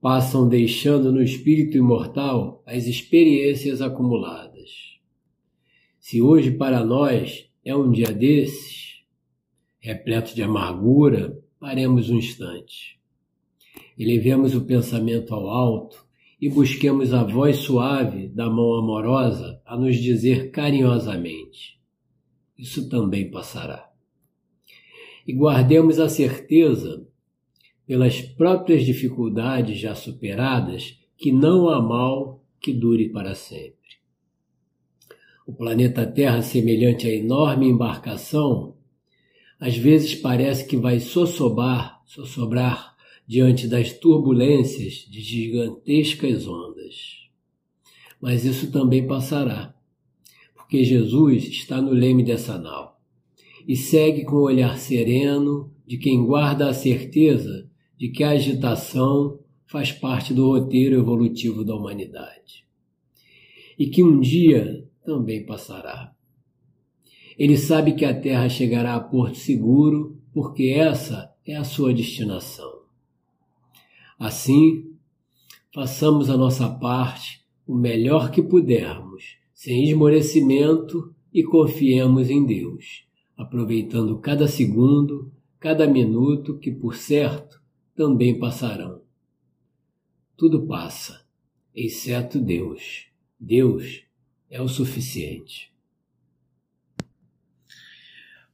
passam 0.01 0.49
deixando 0.49 1.13
no 1.13 1.23
espírito 1.23 1.77
imortal 1.77 2.63
as 2.65 2.87
experiências 2.87 3.83
acumuladas. 3.83 4.71
Se 5.99 6.23
hoje 6.23 6.53
para 6.53 6.85
nós 6.85 7.51
é 7.65 7.75
um 7.75 7.91
dia 7.91 8.13
desses, 8.13 9.03
repleto 9.81 10.35
de 10.35 10.43
amargura, 10.43 11.39
paremos 11.59 12.11
um 12.11 12.17
instante. 12.17 12.99
Elevemos 13.99 14.55
o 14.55 14.65
pensamento 14.65 15.35
ao 15.35 15.49
alto 15.49 16.07
e 16.41 16.49
busquemos 16.49 17.13
a 17.13 17.25
voz 17.25 17.57
suave 17.57 18.29
da 18.29 18.49
mão 18.49 18.75
amorosa 18.75 19.61
a 19.67 19.77
nos 19.77 19.97
dizer 19.97 20.53
carinhosamente: 20.53 21.81
Isso 22.57 22.89
também 22.89 23.29
passará. 23.29 23.91
E 25.27 25.33
guardemos 25.33 25.99
a 25.99 26.09
certeza 26.09 27.08
pelas 27.89 28.21
próprias 28.21 28.85
dificuldades 28.85 29.79
já 29.79 29.95
superadas, 29.95 30.99
que 31.17 31.33
não 31.33 31.71
há 31.71 31.81
mal 31.81 32.45
que 32.61 32.71
dure 32.71 33.09
para 33.09 33.35
sempre. 33.35 33.79
O 35.47 35.55
planeta 35.55 36.07
Terra, 36.07 36.43
semelhante 36.43 37.07
à 37.07 37.11
enorme 37.11 37.67
embarcação, 37.67 38.77
às 39.59 39.75
vezes 39.75 40.15
parece 40.15 40.67
que 40.67 40.77
vai 40.77 41.01
sossobar, 41.01 42.03
sossobrar 42.05 42.95
diante 43.27 43.67
das 43.67 43.91
turbulências 43.95 45.07
de 45.11 45.23
gigantescas 45.23 46.47
ondas. 46.47 47.27
Mas 48.21 48.45
isso 48.45 48.71
também 48.71 49.07
passará, 49.07 49.75
porque 50.55 50.85
Jesus 50.85 51.45
está 51.45 51.81
no 51.81 51.93
leme 51.93 52.23
dessa 52.23 52.59
nau 52.59 53.01
e 53.67 53.75
segue 53.75 54.27
com 54.27 54.37
o 54.37 54.43
olhar 54.43 54.77
sereno 54.77 55.73
de 55.87 55.97
quem 55.97 56.27
guarda 56.27 56.69
a 56.69 56.75
certeza 56.75 57.67
de 57.99 58.09
que 58.09 58.23
a 58.23 58.31
agitação 58.31 59.41
faz 59.67 59.93
parte 59.93 60.33
do 60.33 60.47
roteiro 60.47 60.99
evolutivo 60.99 61.65
da 61.65 61.75
humanidade 61.75 62.65
e 63.79 63.87
que 63.89 64.03
um 64.03 64.21
dia 64.21 64.87
também 65.05 65.45
passará. 65.45 66.13
Ele 67.39 67.57
sabe 67.57 67.95
que 67.95 68.05
a 68.05 68.19
Terra 68.19 68.49
chegará 68.49 68.95
a 68.95 69.01
porto 69.01 69.37
seguro 69.37 70.17
porque 70.33 70.75
essa 70.77 71.33
é 71.47 71.57
a 71.57 71.65
sua 71.65 71.93
destinação. 71.93 72.83
Assim, 74.19 74.93
façamos 75.73 76.31
a 76.31 76.37
nossa 76.37 76.69
parte 76.69 77.45
o 77.67 77.75
melhor 77.75 78.31
que 78.31 78.43
pudermos, 78.43 79.37
sem 79.53 79.85
esmorecimento 79.85 81.15
e 81.33 81.45
confiemos 81.45 82.31
em 82.31 82.45
Deus, 82.45 83.05
aproveitando 83.37 84.19
cada 84.19 84.49
segundo, 84.49 85.31
cada 85.61 85.87
minuto 85.87 86.59
que, 86.59 86.73
por 86.73 86.97
certo, 86.97 87.58
também 87.99 88.39
passarão. 88.39 89.03
Tudo 90.37 90.69
passa, 90.69 91.27
exceto 91.75 92.39
Deus. 92.39 93.09
Deus 93.41 94.05
é 94.49 94.63
o 94.63 94.69
suficiente. 94.69 95.75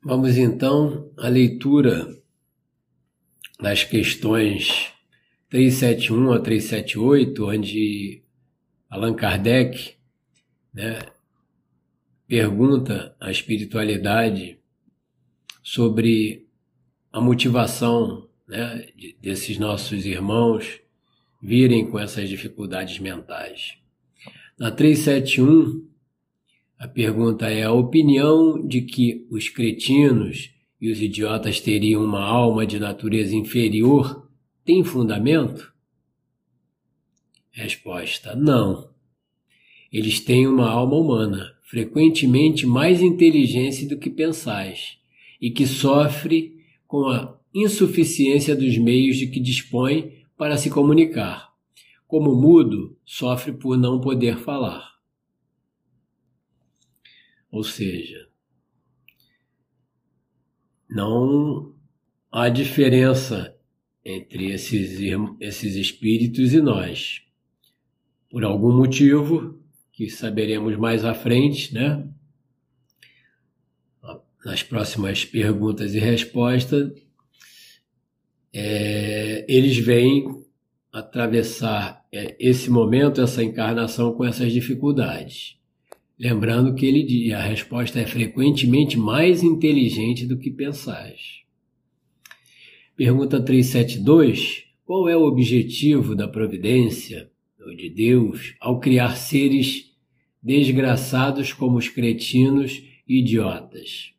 Vamos 0.03 0.39
então 0.39 1.13
à 1.19 1.29
leitura 1.29 2.09
das 3.61 3.85
questões 3.85 4.91
371 5.51 6.33
a 6.33 6.41
378, 6.41 7.45
onde 7.45 8.23
Allan 8.89 9.15
Kardec 9.15 9.97
né, 10.73 11.01
pergunta 12.27 13.15
à 13.21 13.31
espiritualidade 13.31 14.59
sobre 15.63 16.49
a 17.13 17.21
motivação 17.21 18.27
né, 18.47 18.87
desses 19.21 19.59
nossos 19.59 20.05
irmãos 20.05 20.81
virem 21.43 21.91
com 21.91 21.99
essas 21.99 22.29
dificuldades 22.29 22.99
mentais. 22.99 23.77
Na 24.59 24.71
371, 24.71 25.89
a 26.79 26.89
pergunta 26.89 27.49
é: 27.49 27.65
a 27.65 27.73
opinião 27.73 28.67
de 28.67 28.83
que 28.83 29.27
os 29.31 29.49
cretinos 29.49 30.51
e 30.81 30.91
os 30.91 31.01
idiotas 31.01 31.61
teriam 31.61 32.05
uma 32.05 32.23
alma 32.23 32.67
de 32.67 32.79
natureza 32.79 33.35
inferior 33.35 34.29
tem 34.65 34.83
fundamento? 34.85 35.73
Resposta: 37.51 38.35
não. 38.35 38.93
Eles 39.93 40.21
têm 40.21 40.47
uma 40.47 40.69
alma 40.69 40.97
humana, 40.97 41.55
frequentemente 41.63 42.67
mais 42.67 43.01
inteligente 43.01 43.87
do 43.87 43.99
que 43.99 44.11
pensais, 44.11 44.99
e 45.41 45.51
que 45.51 45.67
sofre 45.67 46.57
com 46.87 47.07
a 47.09 47.39
insuficiência 47.55 48.57
dos 48.57 48.77
meios 48.77 49.17
de 49.17 49.29
que 49.29 49.39
dispõe 49.39 50.25
para 50.37 50.57
se 50.57 50.69
comunicar. 50.69 51.53
Como 52.07 52.35
mudo, 52.35 52.99
sofre 53.05 53.53
por 53.53 53.79
não 53.79 54.01
poder 54.01 54.39
falar. 54.39 54.95
Ou 57.51 57.63
seja, 57.63 58.29
não 60.91 61.75
há 62.31 62.49
diferença 62.49 63.57
entre 64.05 64.51
esses, 64.51 64.99
esses 65.41 65.77
espíritos 65.77 66.53
e 66.53 66.61
nós. 66.61 67.23
Por 68.29 68.45
algum 68.45 68.77
motivo, 68.77 69.63
que 69.93 70.11
saberemos 70.11 70.77
mais 70.77 71.05
à 71.05 71.15
frente, 71.15 71.73
né? 71.73 72.09
Nas 74.45 74.63
próximas 74.63 75.25
perguntas 75.25 75.95
e 75.95 75.99
respostas, 75.99 76.93
é, 78.55 79.45
eles 79.49 79.77
vêm 79.77 80.27
atravessar 80.93 82.07
é, 82.13 82.37
esse 82.39 82.71
momento, 82.71 83.21
essa 83.21 83.43
encarnação 83.43 84.13
com 84.15 84.25
essas 84.25 84.53
dificuldades. 84.53 85.57
Lembrando 86.17 86.73
que 86.75 86.87
ele 86.87 87.33
a 87.33 87.43
resposta 87.43 87.99
é 87.99 88.07
frequentemente 88.07 88.97
mais 88.97 89.43
inteligente 89.43 90.25
do 90.25 90.39
que 90.39 90.53
pensais. 90.53 91.43
Pergunta 92.97 93.43
372. 93.43 94.63
Qual 94.85 95.09
é 95.09 95.17
o 95.17 95.25
objetivo 95.25 96.15
da 96.15 96.29
providência, 96.29 97.29
ou 97.59 97.75
de 97.75 97.89
Deus, 97.89 98.55
ao 98.61 98.79
criar 98.79 99.17
seres 99.17 99.93
desgraçados 100.41 101.53
como 101.53 101.79
os 101.79 101.89
cretinos 101.89 102.85
e 103.09 103.19
idiotas? 103.19 104.13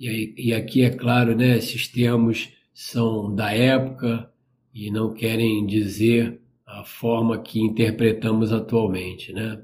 E, 0.00 0.32
e 0.38 0.54
aqui 0.54 0.82
é 0.82 0.90
claro, 0.90 1.36
né, 1.36 1.58
esses 1.58 1.86
termos 1.86 2.48
são 2.72 3.34
da 3.34 3.52
época 3.52 4.30
e 4.74 4.90
não 4.90 5.12
querem 5.12 5.66
dizer 5.66 6.40
a 6.66 6.82
forma 6.84 7.40
que 7.42 7.60
interpretamos 7.60 8.52
atualmente, 8.52 9.32
né? 9.32 9.62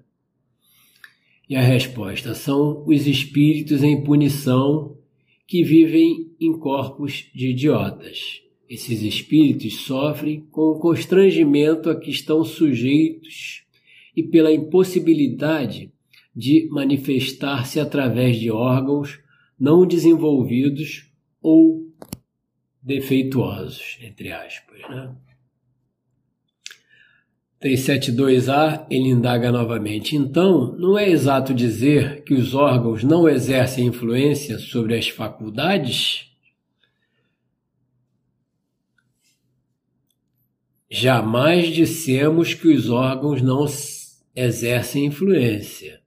E 1.49 1.57
a 1.57 1.63
resposta 1.63 2.35
são 2.35 2.85
os 2.87 3.07
espíritos 3.07 3.83
em 3.83 4.05
punição 4.05 4.99
que 5.47 5.65
vivem 5.65 6.31
em 6.39 6.53
corpos 6.59 7.31
de 7.35 7.49
idiotas. 7.49 8.43
Esses 8.69 9.03
espíritos 9.03 9.81
sofrem 9.87 10.43
com 10.51 10.73
o 10.73 10.79
constrangimento 10.79 11.89
a 11.89 11.99
que 11.99 12.11
estão 12.11 12.45
sujeitos 12.45 13.65
e 14.15 14.23
pela 14.23 14.53
impossibilidade 14.53 15.91
de 16.37 16.69
manifestar-se 16.71 17.81
através 17.81 18.39
de 18.39 18.51
órgãos 18.51 19.19
não 19.59 19.87
desenvolvidos 19.87 21.11
ou 21.41 21.88
defeituosos, 22.83 23.99
entre 24.01 24.33
aspas. 24.33 24.81
Né? 24.89 25.15
372A, 27.61 28.87
ele 28.89 29.09
indaga 29.09 29.51
novamente. 29.51 30.15
Então, 30.15 30.77
não 30.79 30.97
é 30.97 31.09
exato 31.09 31.53
dizer 31.53 32.23
que 32.23 32.35
os 32.35 32.55
órgãos 32.55 33.03
não 33.03 33.29
exercem 33.29 33.87
influência 33.87 34.59
sobre 34.59 34.97
as 34.97 35.09
faculdades? 35.09 36.31
Jamais 40.89 41.67
dissemos 41.75 42.55
que 42.55 42.69
os 42.69 42.89
órgãos 42.89 43.43
não 43.43 43.67
exercem 44.35 45.07
influência. 45.07 46.01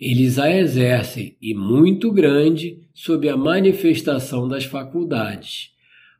Eles 0.00 0.38
a 0.38 0.50
exercem, 0.50 1.36
e 1.40 1.54
muito 1.54 2.10
grande, 2.10 2.80
sob 2.92 3.28
a 3.28 3.36
manifestação 3.36 4.48
das 4.48 4.64
faculdades, 4.64 5.70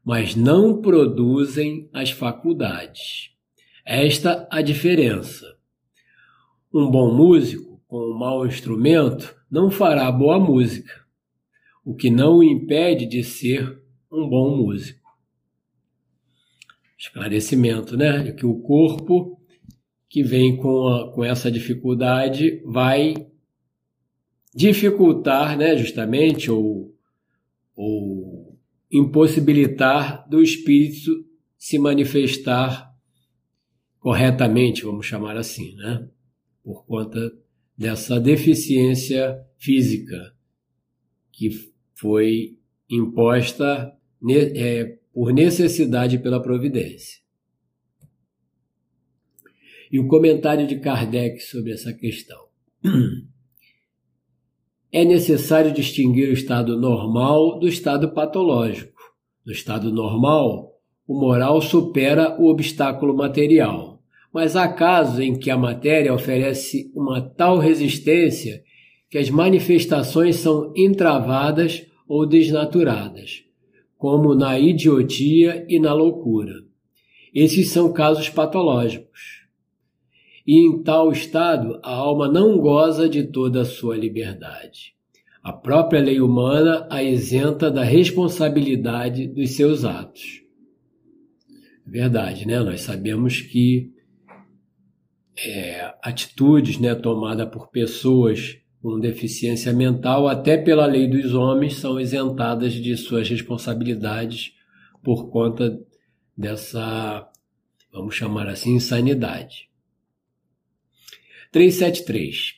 mas 0.04 0.34
não 0.34 0.80
produzem 0.80 1.88
as 1.92 2.10
faculdades. 2.10 3.30
Esta 3.84 4.46
a 4.50 4.60
diferença. 4.62 5.56
Um 6.72 6.90
bom 6.90 7.14
músico 7.14 7.80
com 7.86 7.98
um 7.98 8.18
mau 8.18 8.46
instrumento 8.46 9.34
não 9.50 9.70
fará 9.70 10.10
boa 10.10 10.38
música, 10.38 11.04
o 11.84 11.94
que 11.94 12.10
não 12.10 12.38
o 12.38 12.42
impede 12.42 13.06
de 13.06 13.22
ser 13.22 13.82
um 14.10 14.28
bom 14.28 14.56
músico. 14.56 15.02
Esclarecimento, 16.98 17.96
né? 17.96 18.22
De 18.22 18.32
que 18.32 18.46
o 18.46 18.60
corpo 18.60 19.40
que 20.08 20.22
vem 20.22 20.56
com, 20.56 20.88
a, 20.88 21.12
com 21.12 21.24
essa 21.24 21.50
dificuldade 21.50 22.62
vai 22.64 23.14
dificultar, 24.54 25.56
né, 25.56 25.74
justamente, 25.76 26.50
ou, 26.50 26.94
ou 27.74 28.31
impossibilitar 28.92 30.28
do 30.28 30.42
espírito 30.42 31.24
se 31.56 31.78
manifestar 31.78 32.92
corretamente, 33.98 34.82
vamos 34.82 35.06
chamar 35.06 35.36
assim, 35.36 35.74
né? 35.76 36.08
Por 36.62 36.84
conta 36.84 37.32
dessa 37.76 38.20
deficiência 38.20 39.40
física 39.58 40.36
que 41.30 41.50
foi 41.94 42.58
imposta 42.90 43.96
é, 44.28 44.98
por 45.12 45.32
necessidade 45.32 46.18
pela 46.18 46.42
providência. 46.42 47.22
E 49.90 49.98
o 49.98 50.06
comentário 50.08 50.66
de 50.66 50.78
Kardec 50.80 51.40
sobre 51.40 51.72
essa 51.72 51.92
questão. 51.92 52.48
É 54.92 55.04
necessário 55.04 55.72
distinguir 55.72 56.28
o 56.28 56.34
estado 56.34 56.78
normal 56.78 57.58
do 57.58 57.66
estado 57.66 58.12
patológico. 58.12 59.00
No 59.44 59.52
estado 59.52 59.90
normal, 59.90 60.72
o 61.08 61.18
moral 61.18 61.60
supera 61.62 62.36
o 62.38 62.48
obstáculo 62.48 63.16
material 63.16 63.92
mas 64.32 64.56
há 64.56 64.66
casos 64.66 65.20
em 65.20 65.38
que 65.38 65.50
a 65.50 65.58
matéria 65.58 66.14
oferece 66.14 66.90
uma 66.94 67.20
tal 67.20 67.58
resistência 67.58 68.62
que 69.10 69.18
as 69.18 69.28
manifestações 69.28 70.36
são 70.36 70.72
entravadas 70.74 71.86
ou 72.08 72.26
desnaturadas, 72.26 73.44
como 73.98 74.34
na 74.34 74.58
idiotia 74.58 75.66
e 75.68 75.78
na 75.78 75.92
loucura. 75.92 76.54
Esses 77.34 77.68
são 77.68 77.92
casos 77.92 78.30
patológicos. 78.30 79.41
E 80.46 80.58
em 80.58 80.82
tal 80.82 81.12
estado, 81.12 81.78
a 81.82 81.92
alma 81.92 82.28
não 82.28 82.58
goza 82.58 83.08
de 83.08 83.24
toda 83.24 83.62
a 83.62 83.64
sua 83.64 83.96
liberdade. 83.96 84.94
A 85.42 85.52
própria 85.52 86.00
lei 86.00 86.20
humana 86.20 86.86
a 86.90 87.02
isenta 87.02 87.70
da 87.70 87.82
responsabilidade 87.82 89.26
dos 89.26 89.50
seus 89.50 89.84
atos. 89.84 90.42
Verdade, 91.86 92.46
né? 92.46 92.60
Nós 92.60 92.82
sabemos 92.82 93.40
que 93.40 93.90
é, 95.44 95.94
atitudes 96.02 96.78
né, 96.78 96.94
tomadas 96.94 97.48
por 97.48 97.70
pessoas 97.70 98.58
com 98.80 98.98
deficiência 98.98 99.72
mental, 99.72 100.26
até 100.26 100.56
pela 100.56 100.86
lei 100.86 101.06
dos 101.06 101.34
homens, 101.34 101.76
são 101.76 102.00
isentadas 102.00 102.72
de 102.72 102.96
suas 102.96 103.28
responsabilidades 103.28 104.54
por 105.04 105.30
conta 105.30 105.78
dessa, 106.36 107.28
vamos 107.92 108.16
chamar 108.16 108.48
assim, 108.48 108.74
insanidade. 108.74 109.71
373. 111.52 112.54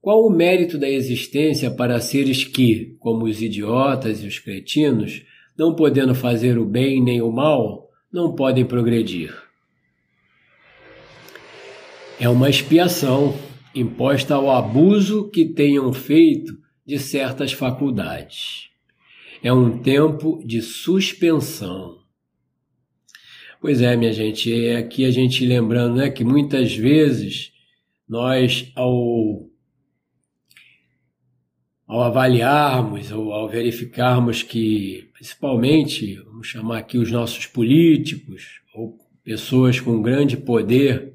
Qual 0.00 0.26
o 0.26 0.30
mérito 0.30 0.76
da 0.76 0.90
existência 0.90 1.70
para 1.70 2.00
seres 2.00 2.42
que, 2.42 2.96
como 2.98 3.24
os 3.24 3.40
idiotas 3.40 4.22
e 4.22 4.26
os 4.26 4.40
cretinos, 4.40 5.22
não 5.56 5.76
podendo 5.76 6.12
fazer 6.12 6.58
o 6.58 6.66
bem 6.66 7.00
nem 7.00 7.22
o 7.22 7.30
mal, 7.30 7.88
não 8.12 8.34
podem 8.34 8.64
progredir? 8.64 9.32
É 12.18 12.28
uma 12.28 12.50
expiação 12.50 13.38
imposta 13.72 14.34
ao 14.34 14.50
abuso 14.50 15.30
que 15.30 15.44
tenham 15.44 15.92
feito 15.92 16.58
de 16.84 16.98
certas 16.98 17.52
faculdades. 17.52 18.70
É 19.40 19.52
um 19.52 19.78
tempo 19.78 20.42
de 20.44 20.60
suspensão. 20.60 21.98
Pois 23.60 23.80
é, 23.80 23.96
minha 23.96 24.12
gente, 24.12 24.52
é 24.52 24.76
aqui 24.76 25.04
a 25.04 25.10
gente 25.12 25.46
lembrando 25.46 25.96
né, 25.96 26.10
que 26.10 26.24
muitas 26.24 26.74
vezes 26.74 27.52
nós, 28.12 28.70
ao, 28.76 29.48
ao 31.86 32.02
avaliarmos 32.02 33.10
ou 33.10 33.32
ao 33.32 33.48
verificarmos 33.48 34.42
que, 34.42 35.08
principalmente, 35.14 36.16
vamos 36.16 36.46
chamar 36.46 36.76
aqui 36.76 36.98
os 36.98 37.10
nossos 37.10 37.46
políticos 37.46 38.60
ou 38.74 38.98
pessoas 39.24 39.80
com 39.80 40.02
grande 40.02 40.36
poder, 40.36 41.14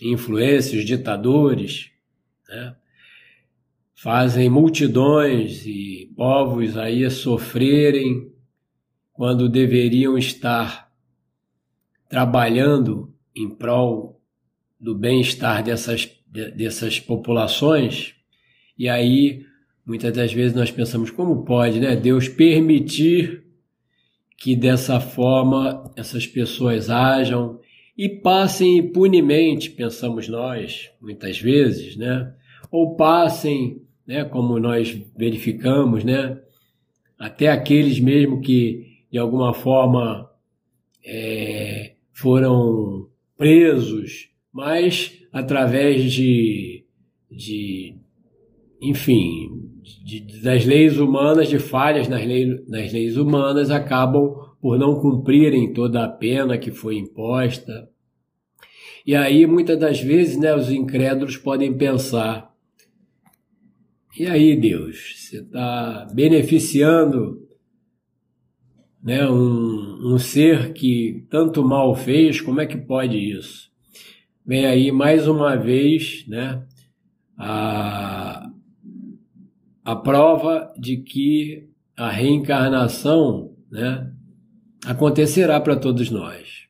influências, 0.00 0.86
ditadores, 0.86 1.90
né? 2.48 2.74
fazem 3.94 4.48
multidões 4.48 5.66
e 5.66 6.10
povos 6.16 6.78
aí 6.78 7.10
sofrerem 7.10 8.32
quando 9.12 9.50
deveriam 9.50 10.16
estar 10.16 10.90
trabalhando 12.08 13.14
em 13.36 13.50
prol 13.50 14.18
do 14.80 14.94
bem-estar 14.94 15.62
dessas, 15.62 16.17
dessas 16.30 17.00
populações. 17.00 18.14
E 18.78 18.88
aí, 18.88 19.44
muitas 19.84 20.12
das 20.12 20.32
vezes 20.32 20.54
nós 20.54 20.70
pensamos, 20.70 21.10
como 21.10 21.44
pode, 21.44 21.80
né? 21.80 21.96
Deus 21.96 22.28
permitir 22.28 23.44
que 24.36 24.54
dessa 24.54 25.00
forma 25.00 25.92
essas 25.96 26.26
pessoas 26.26 26.88
ajam 26.88 27.58
e 27.96 28.08
passem 28.08 28.78
impunemente, 28.78 29.70
pensamos 29.70 30.28
nós, 30.28 30.90
muitas 31.00 31.40
vezes, 31.40 31.96
né? 31.96 32.32
Ou 32.70 32.94
passem, 32.94 33.82
né, 34.06 34.24
como 34.24 34.60
nós 34.60 34.96
verificamos, 35.16 36.04
né, 36.04 36.38
até 37.18 37.48
aqueles 37.48 37.98
mesmo 37.98 38.40
que 38.40 39.02
de 39.10 39.18
alguma 39.18 39.52
forma 39.52 40.30
é, 41.04 41.94
foram 42.12 43.08
presos, 43.36 44.28
mas 44.52 45.18
através 45.32 46.12
de, 46.12 46.84
de 47.30 47.96
enfim, 48.80 49.68
de, 50.04 50.42
das 50.42 50.64
leis 50.64 50.98
humanas, 50.98 51.48
de 51.48 51.58
falhas 51.58 52.08
nas, 52.08 52.24
lei, 52.24 52.64
nas 52.68 52.92
leis 52.92 53.16
humanas, 53.16 53.70
acabam 53.70 54.34
por 54.60 54.78
não 54.78 55.00
cumprirem 55.00 55.72
toda 55.72 56.04
a 56.04 56.08
pena 56.08 56.58
que 56.58 56.70
foi 56.70 56.96
imposta. 56.96 57.88
E 59.06 59.14
aí, 59.14 59.46
muitas 59.46 59.78
das 59.78 60.00
vezes, 60.00 60.36
né, 60.38 60.54
os 60.54 60.70
incrédulos 60.70 61.36
podem 61.36 61.76
pensar: 61.76 62.52
e 64.18 64.26
aí, 64.26 64.56
Deus, 64.56 65.14
você 65.16 65.38
está 65.38 66.08
beneficiando 66.12 67.46
né, 69.02 69.28
um, 69.28 70.14
um 70.14 70.18
ser 70.18 70.72
que 70.72 71.24
tanto 71.30 71.62
mal 71.64 71.94
fez, 71.94 72.40
como 72.40 72.60
é 72.60 72.66
que 72.66 72.76
pode 72.76 73.16
isso? 73.16 73.67
Vem 74.48 74.64
aí 74.64 74.90
mais 74.90 75.28
uma 75.28 75.56
vez 75.56 76.24
né, 76.26 76.66
a, 77.36 78.50
a 79.84 79.96
prova 79.96 80.72
de 80.78 80.96
que 80.96 81.68
a 81.94 82.10
reencarnação 82.10 83.54
né, 83.70 84.10
acontecerá 84.86 85.60
para 85.60 85.76
todos 85.76 86.08
nós. 86.08 86.66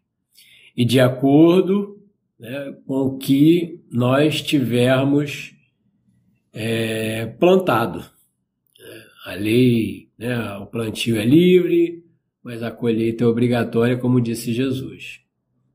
E 0.77 0.85
de 0.85 0.99
acordo 0.99 2.03
né, 2.37 2.77
com 2.85 3.03
o 3.03 3.17
que 3.17 3.81
nós 3.93 4.43
tivermos 4.43 5.55
é, 6.53 7.27
plantado. 7.27 8.05
A 9.25 9.35
lei, 9.35 10.09
né, 10.19 10.57
o 10.57 10.67
plantio 10.67 11.17
é 11.17 11.25
livre, 11.25 12.05
mas 12.43 12.61
a 12.61 12.73
colheita 12.73 13.23
é 13.23 13.27
obrigatória, 13.29 13.97
como 13.97 14.21
disse 14.21 14.53
Jesus. 14.53 15.21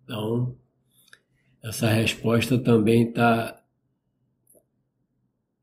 Então, 0.03 0.57
essa 1.63 1.87
resposta 1.87 2.57
também 2.57 3.07
está 3.07 3.61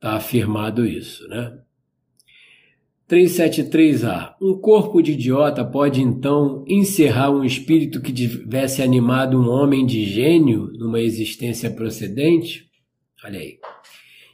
tá 0.01 0.17
afirmado 0.17 0.87
isso, 0.87 1.29
né? 1.29 1.61
373A. 3.11 4.37
Um 4.41 4.57
corpo 4.57 5.03
de 5.03 5.13
idiota 5.13 5.65
pode 5.65 6.01
então 6.01 6.65
encerrar 6.69 7.31
um 7.31 7.45
espírito 7.45 8.01
que 8.01 8.13
tivesse 8.13 8.83
animado 8.83 9.37
um 9.37 9.49
homem 9.49 9.85
de 9.85 10.05
gênio 10.05 10.71
numa 10.79 11.01
existência 11.01 11.69
procedente? 11.71 12.71
Olha 13.25 13.41
aí. 13.41 13.59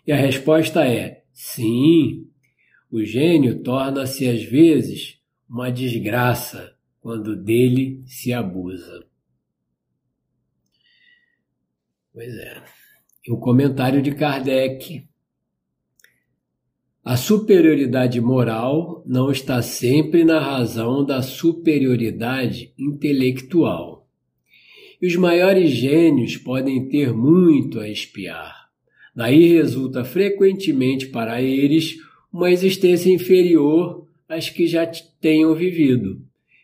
E 0.07 0.13
a 0.13 0.17
resposta 0.17 0.87
é: 0.87 1.23
sim. 1.33 2.27
O 2.91 3.03
gênio 3.03 3.63
torna-se 3.63 4.29
às 4.29 4.45
vezes 4.45 5.19
uma 5.49 5.71
desgraça 5.71 6.73
quando 7.01 7.35
dele 7.35 8.03
se 8.07 8.33
abusa. 8.33 9.05
Pois 12.17 12.35
é. 12.35 12.63
E 13.29 13.31
o 13.31 13.37
comentário 13.37 14.01
de 14.01 14.11
Kardec 14.11 15.07
a 17.05 17.15
superioridade 17.15 18.19
moral 18.23 19.03
não 19.05 19.31
está 19.31 19.61
sempre 19.61 20.25
na 20.25 20.41
razão 20.41 21.05
da 21.05 21.21
superioridade 21.21 22.73
intelectual. 22.79 24.09
E 25.01 25.07
os 25.07 25.15
maiores 25.15 25.71
gênios 25.73 26.39
podem 26.39 26.89
ter 26.89 27.13
muito 27.13 27.81
a 27.81 27.87
espiar. 27.87 28.71
Daí 29.15 29.49
resulta 29.49 30.03
frequentemente 30.03 31.09
para 31.09 31.43
eles 31.43 31.97
uma 32.33 32.51
existência 32.51 33.13
inferior 33.13 34.09
às 34.27 34.49
que 34.49 34.67
já 34.67 34.87
tenham 35.21 35.55
vivido, 35.55 36.23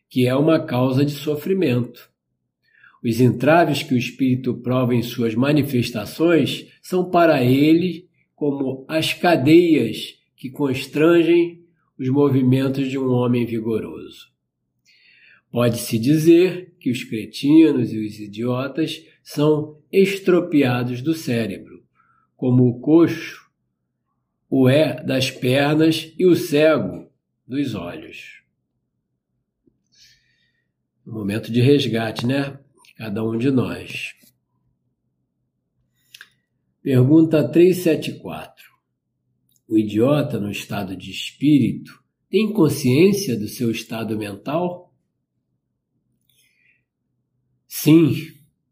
que 0.08 0.26
é 0.26 0.34
uma 0.34 0.58
causa 0.60 1.04
de 1.04 1.12
sofrimento. 1.12 2.10
Os 3.02 3.20
entraves 3.20 3.82
que 3.82 3.94
o 3.94 3.98
espírito 3.98 4.54
prova 4.54 4.94
em 4.94 5.02
suas 5.02 5.34
manifestações 5.34 6.68
são 6.80 7.10
para 7.10 7.42
ele 7.42 8.08
como 8.34 8.84
as 8.88 9.12
cadeias 9.12 10.18
que 10.36 10.50
constrangem 10.50 11.62
os 11.98 12.08
movimentos 12.08 12.88
de 12.88 12.98
um 12.98 13.10
homem 13.10 13.44
vigoroso. 13.44 14.30
Pode-se 15.50 15.98
dizer 15.98 16.74
que 16.80 16.90
os 16.90 17.04
cretinos 17.04 17.92
e 17.92 17.98
os 17.98 18.18
idiotas 18.18 19.04
são 19.22 19.78
estropiados 19.90 21.02
do 21.02 21.14
cérebro, 21.14 21.84
como 22.36 22.66
o 22.66 22.80
coxo 22.80 23.42
o 24.54 24.68
é 24.68 25.02
das 25.02 25.30
pernas 25.30 26.12
e 26.18 26.26
o 26.26 26.36
cego 26.36 27.10
dos 27.46 27.74
olhos. 27.74 28.42
Momento 31.06 31.50
de 31.50 31.62
resgate, 31.62 32.26
né? 32.26 32.58
Cada 33.02 33.24
um 33.24 33.36
de 33.36 33.50
nós. 33.50 34.14
Pergunta 36.80 37.42
374. 37.48 38.64
O 39.66 39.76
idiota 39.76 40.38
no 40.38 40.48
estado 40.48 40.96
de 40.96 41.10
espírito 41.10 42.00
tem 42.30 42.52
consciência 42.52 43.36
do 43.36 43.48
seu 43.48 43.72
estado 43.72 44.16
mental? 44.16 44.94
Sim, 47.66 48.14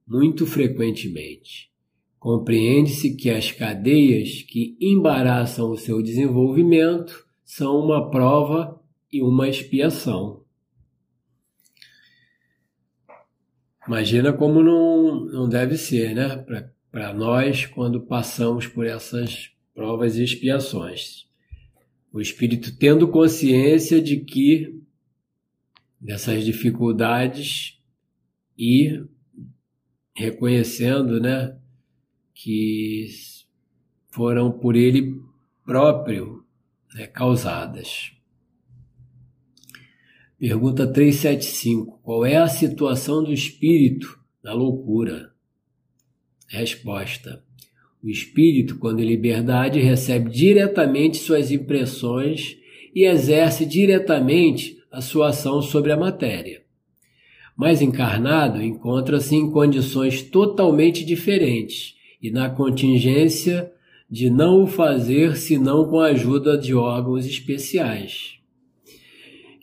muito 0.06 0.46
frequentemente. 0.46 1.72
Compreende-se 2.16 3.16
que 3.16 3.30
as 3.30 3.50
cadeias 3.50 4.42
que 4.42 4.76
embaraçam 4.80 5.72
o 5.72 5.76
seu 5.76 6.00
desenvolvimento 6.00 7.26
são 7.44 7.80
uma 7.80 8.08
prova 8.08 8.80
e 9.12 9.22
uma 9.22 9.48
expiação. 9.48 10.39
Imagina 13.90 14.33
como 14.33 14.62
não, 14.62 15.24
não 15.24 15.48
deve 15.48 15.76
ser, 15.76 16.14
né? 16.14 16.37
Para 16.92 17.12
nós, 17.12 17.66
quando 17.66 18.00
passamos 18.00 18.64
por 18.64 18.87
essas 18.87 19.50
provas 19.74 20.16
e 20.16 20.22
expiações. 20.22 21.26
O 22.12 22.20
espírito 22.20 22.79
tendo 22.79 23.09
consciência 23.09 24.00
de 24.00 24.18
que 24.18 24.81
dessas 26.00 26.44
dificuldades 26.44 27.81
e 28.57 29.05
reconhecendo, 30.14 31.18
né, 31.20 31.59
que 32.33 33.09
foram 34.12 34.53
por 34.53 34.76
ele 34.76 35.20
próprio 35.64 36.44
né, 36.94 37.09
causadas. 37.09 38.12
Pergunta 40.40 40.87
375. 40.87 42.00
Qual 42.03 42.24
é 42.24 42.38
a 42.38 42.48
situação 42.48 43.22
do 43.22 43.31
espírito 43.31 44.18
na 44.42 44.55
loucura? 44.55 45.33
Resposta. 46.48 47.44
O 48.03 48.09
espírito, 48.09 48.79
quando 48.79 49.00
em 49.00 49.07
liberdade, 49.07 49.81
recebe 49.81 50.31
diretamente 50.31 51.18
suas 51.18 51.53
impressões 51.53 52.57
e 52.94 53.05
exerce 53.05 53.66
diretamente 53.66 54.79
a 54.90 55.03
sua 55.03 55.29
ação 55.29 55.61
sobre 55.61 55.92
a 55.92 55.96
matéria. 55.98 56.62
Mas 57.55 57.83
encarnado 57.83 58.62
encontra-se 58.62 59.37
em 59.37 59.50
condições 59.50 60.22
totalmente 60.22 61.05
diferentes 61.05 61.96
e 62.22 62.31
na 62.31 62.48
contingência 62.48 63.70
de 64.11 64.31
não 64.31 64.62
o 64.62 64.66
fazer 64.66 65.37
senão 65.37 65.85
com 65.85 66.00
a 66.00 66.07
ajuda 66.07 66.57
de 66.57 66.74
órgãos 66.74 67.26
especiais. 67.26 68.39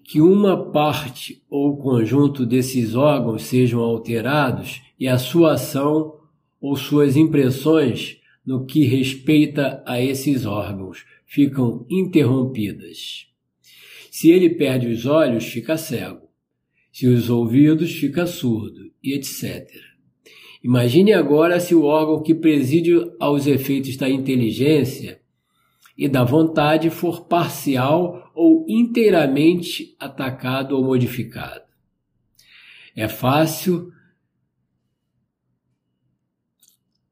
Que 0.07 0.21
uma 0.21 0.71
parte 0.71 1.43
ou 1.49 1.77
conjunto 1.77 2.45
desses 2.45 2.95
órgãos 2.95 3.43
sejam 3.43 3.81
alterados 3.81 4.81
e 4.97 5.07
a 5.07 5.17
sua 5.17 5.53
ação 5.53 6.15
ou 6.59 6.75
suas 6.75 7.15
impressões 7.15 8.17
no 8.45 8.65
que 8.65 8.85
respeita 8.85 9.83
a 9.85 10.01
esses 10.01 10.45
órgãos, 10.45 11.05
ficam 11.25 11.85
interrompidas. 11.89 13.27
Se 14.09 14.31
ele 14.31 14.51
perde 14.51 14.87
os 14.87 15.05
olhos, 15.05 15.43
fica 15.43 15.77
cego. 15.77 16.29
Se 16.91 17.05
os 17.05 17.29
ouvidos, 17.29 17.91
fica 17.91 18.25
surdo, 18.25 18.89
e 19.03 19.13
etc. 19.13 19.69
Imagine 20.63 21.13
agora 21.13 21.59
se 21.59 21.75
o 21.75 21.83
órgão 21.83 22.23
que 22.23 22.33
preside 22.33 22.93
aos 23.19 23.45
efeitos 23.45 23.95
da 23.97 24.09
inteligência 24.09 25.19
e 25.97 26.07
da 26.07 26.23
vontade 26.23 26.89
for 26.89 27.25
parcial 27.25 28.26
ou 28.37 28.63
inteiramente 28.69 29.95
atacado 29.99 30.77
ou 30.77 30.83
modificado. 30.85 31.65
É 32.95 33.07
fácil 33.07 33.91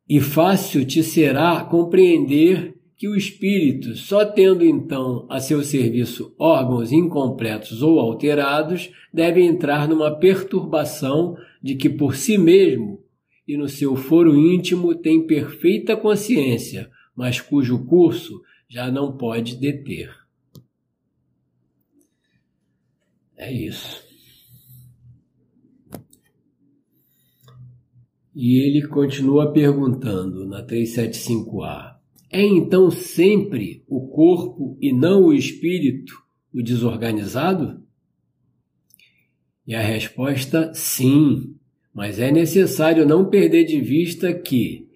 e 0.08 0.22
fácil 0.22 0.86
te 0.86 1.02
será 1.02 1.64
compreender 1.64 2.76
que 2.96 3.08
o 3.08 3.16
espírito, 3.16 3.96
só 3.96 4.24
tendo 4.24 4.64
então 4.64 5.26
a 5.28 5.40
seu 5.40 5.64
serviço 5.64 6.36
órgãos 6.38 6.92
incompletos 6.92 7.82
ou 7.82 8.00
alterados, 8.00 8.92
deve 9.12 9.42
entrar 9.42 9.88
numa 9.88 10.16
perturbação 10.16 11.36
de 11.62 11.74
que 11.74 11.90
por 11.90 12.16
si 12.16 12.38
mesmo 12.38 13.04
e 13.48 13.58
no 13.58 13.68
seu 13.68 13.96
foro 13.96 14.38
íntimo 14.38 14.94
tem 14.94 15.26
perfeita 15.26 15.98
consciência, 15.98 16.88
mas 17.16 17.42
cujo 17.42 17.84
curso 17.84 18.44
já 18.70 18.92
não 18.92 19.18
pode 19.18 19.56
deter. 19.56 20.25
É 23.46 23.54
isso. 23.54 24.04
E 28.34 28.58
ele 28.58 28.88
continua 28.88 29.54
perguntando 29.54 30.48
na 30.48 30.66
375A: 30.66 31.96
É 32.32 32.42
então 32.42 32.90
sempre 32.90 33.84
o 33.88 34.08
corpo 34.08 34.76
e 34.82 34.92
não 34.92 35.26
o 35.26 35.34
espírito 35.34 36.16
o 36.52 36.64
desorganizado? 36.64 37.84
E 39.68 39.76
a 39.76 39.82
resposta: 39.82 40.74
sim, 40.74 41.56
Mas 41.94 42.20
é 42.20 42.32
necessário 42.32 43.06
não 43.06 43.30
perder 43.30 43.66
de 43.66 43.80
vista 43.80 44.34
que, 44.34 44.90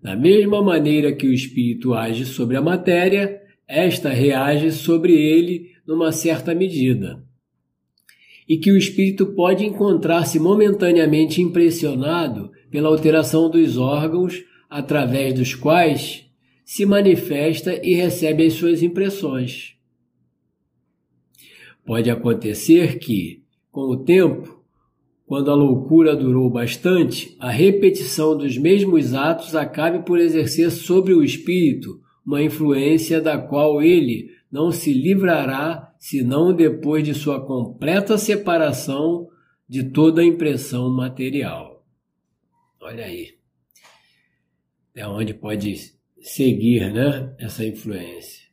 da 0.00 0.14
mesma 0.14 0.62
maneira 0.62 1.12
que 1.12 1.26
o 1.26 1.32
espírito 1.32 1.92
age 1.92 2.24
sobre 2.24 2.56
a 2.56 2.62
matéria, 2.62 3.42
esta 3.66 4.10
reage 4.10 4.70
sobre 4.70 5.12
ele 5.12 5.72
numa 5.84 6.12
certa 6.12 6.54
medida. 6.54 7.25
E 8.48 8.58
que 8.58 8.70
o 8.70 8.76
espírito 8.76 9.26
pode 9.26 9.64
encontrar-se 9.64 10.38
momentaneamente 10.38 11.42
impressionado 11.42 12.50
pela 12.70 12.88
alteração 12.88 13.50
dos 13.50 13.76
órgãos 13.76 14.44
através 14.68 15.34
dos 15.34 15.54
quais 15.54 16.26
se 16.64 16.84
manifesta 16.84 17.80
e 17.82 17.94
recebe 17.94 18.44
as 18.44 18.54
suas 18.54 18.82
impressões. 18.82 19.74
Pode 21.84 22.10
acontecer 22.10 22.98
que, 22.98 23.42
com 23.70 23.82
o 23.82 23.96
tempo, 23.96 24.56
quando 25.24 25.50
a 25.50 25.54
loucura 25.54 26.14
durou 26.14 26.50
bastante, 26.50 27.36
a 27.38 27.50
repetição 27.50 28.36
dos 28.36 28.58
mesmos 28.58 29.14
atos 29.14 29.54
acabe 29.54 30.04
por 30.04 30.18
exercer 30.18 30.70
sobre 30.70 31.14
o 31.14 31.22
espírito 31.22 32.00
uma 32.24 32.42
influência 32.42 33.20
da 33.20 33.38
qual 33.38 33.80
ele 33.80 34.30
não 34.50 34.70
se 34.70 34.92
livrará 34.92 35.94
senão 35.98 36.54
depois 36.54 37.04
de 37.04 37.14
sua 37.14 37.44
completa 37.44 38.16
separação 38.16 39.28
de 39.68 39.84
toda 39.84 40.20
a 40.20 40.24
impressão 40.24 40.88
material. 40.90 41.84
Olha 42.80 43.04
aí. 43.04 43.36
É 44.94 45.06
onde 45.06 45.34
pode 45.34 45.76
seguir 46.20 46.92
né, 46.92 47.34
essa 47.38 47.64
influência. 47.64 48.46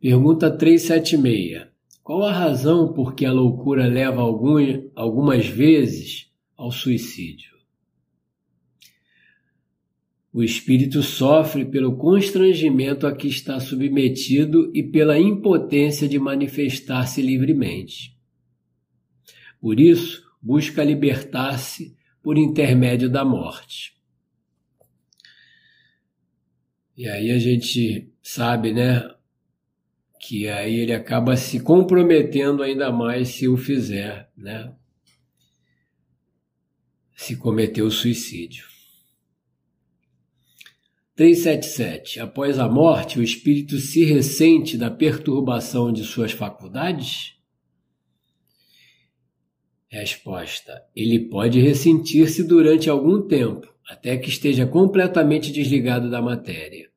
Pergunta 0.00 0.50
376. 0.50 1.66
Qual 2.02 2.22
a 2.22 2.32
razão 2.32 2.92
por 2.92 3.14
que 3.14 3.24
a 3.24 3.32
loucura 3.32 3.88
leva 3.88 4.20
algum, 4.20 4.58
algumas 4.94 5.46
vezes 5.46 6.30
ao 6.56 6.70
suicídio? 6.70 7.55
O 10.36 10.42
espírito 10.42 11.02
sofre 11.02 11.64
pelo 11.64 11.96
constrangimento 11.96 13.06
a 13.06 13.16
que 13.16 13.26
está 13.26 13.58
submetido 13.58 14.70
e 14.74 14.82
pela 14.82 15.18
impotência 15.18 16.06
de 16.06 16.18
manifestar-se 16.18 17.22
livremente. 17.22 18.14
Por 19.58 19.80
isso, 19.80 20.22
busca 20.42 20.84
libertar-se 20.84 21.96
por 22.22 22.36
intermédio 22.36 23.08
da 23.08 23.24
morte. 23.24 23.96
E 26.94 27.08
aí 27.08 27.30
a 27.30 27.38
gente 27.38 28.12
sabe, 28.22 28.74
né, 28.74 29.10
que 30.20 30.50
aí 30.50 30.80
ele 30.80 30.92
acaba 30.92 31.34
se 31.34 31.60
comprometendo 31.60 32.62
ainda 32.62 32.92
mais 32.92 33.28
se 33.28 33.48
o 33.48 33.56
fizer, 33.56 34.30
né? 34.36 34.70
Se 37.14 37.36
cometer 37.36 37.80
o 37.80 37.90
suicídio. 37.90 38.75
377. 41.16 42.20
Após 42.20 42.58
a 42.58 42.68
morte, 42.68 43.18
o 43.18 43.22
espírito 43.22 43.78
se 43.78 44.04
ressente 44.04 44.76
da 44.76 44.90
perturbação 44.90 45.90
de 45.90 46.04
suas 46.04 46.30
faculdades? 46.32 47.34
Resposta: 49.88 50.82
Ele 50.94 51.20
pode 51.20 51.58
ressentir-se 51.58 52.44
durante 52.44 52.90
algum 52.90 53.22
tempo, 53.26 53.66
até 53.88 54.18
que 54.18 54.28
esteja 54.28 54.66
completamente 54.66 55.50
desligado 55.50 56.10
da 56.10 56.20
matéria. 56.20 56.90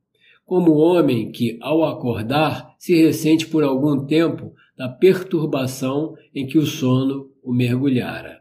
Como 0.45 0.71
o 0.71 0.79
homem 0.79 1.31
que, 1.31 1.57
ao 1.61 1.85
acordar, 1.85 2.75
se 2.77 2.93
ressente 3.01 3.47
por 3.47 3.63
algum 3.63 4.05
tempo 4.05 4.53
da 4.75 4.89
perturbação 4.89 6.13
em 6.35 6.45
que 6.45 6.57
o 6.57 6.65
sono 6.65 7.31
o 7.41 7.53
mergulhara. 7.53 8.38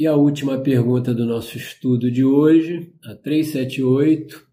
E 0.00 0.06
a 0.06 0.16
última 0.16 0.58
pergunta 0.58 1.12
do 1.12 1.26
nosso 1.26 1.58
estudo 1.58 2.10
de 2.10 2.24
hoje, 2.24 2.90
a 3.04 3.14
378, 3.14 4.48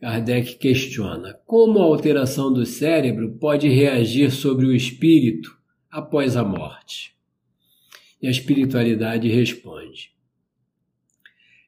Kardec 0.00 0.56
questiona: 0.56 1.34
como 1.46 1.78
a 1.78 1.84
alteração 1.84 2.52
do 2.52 2.66
cérebro 2.66 3.36
pode 3.38 3.68
reagir 3.68 4.32
sobre 4.32 4.66
o 4.66 4.74
espírito 4.74 5.56
após 5.88 6.36
a 6.36 6.42
morte? 6.42 7.14
E 8.20 8.26
a 8.26 8.30
espiritualidade 8.32 9.28
responde: 9.28 10.10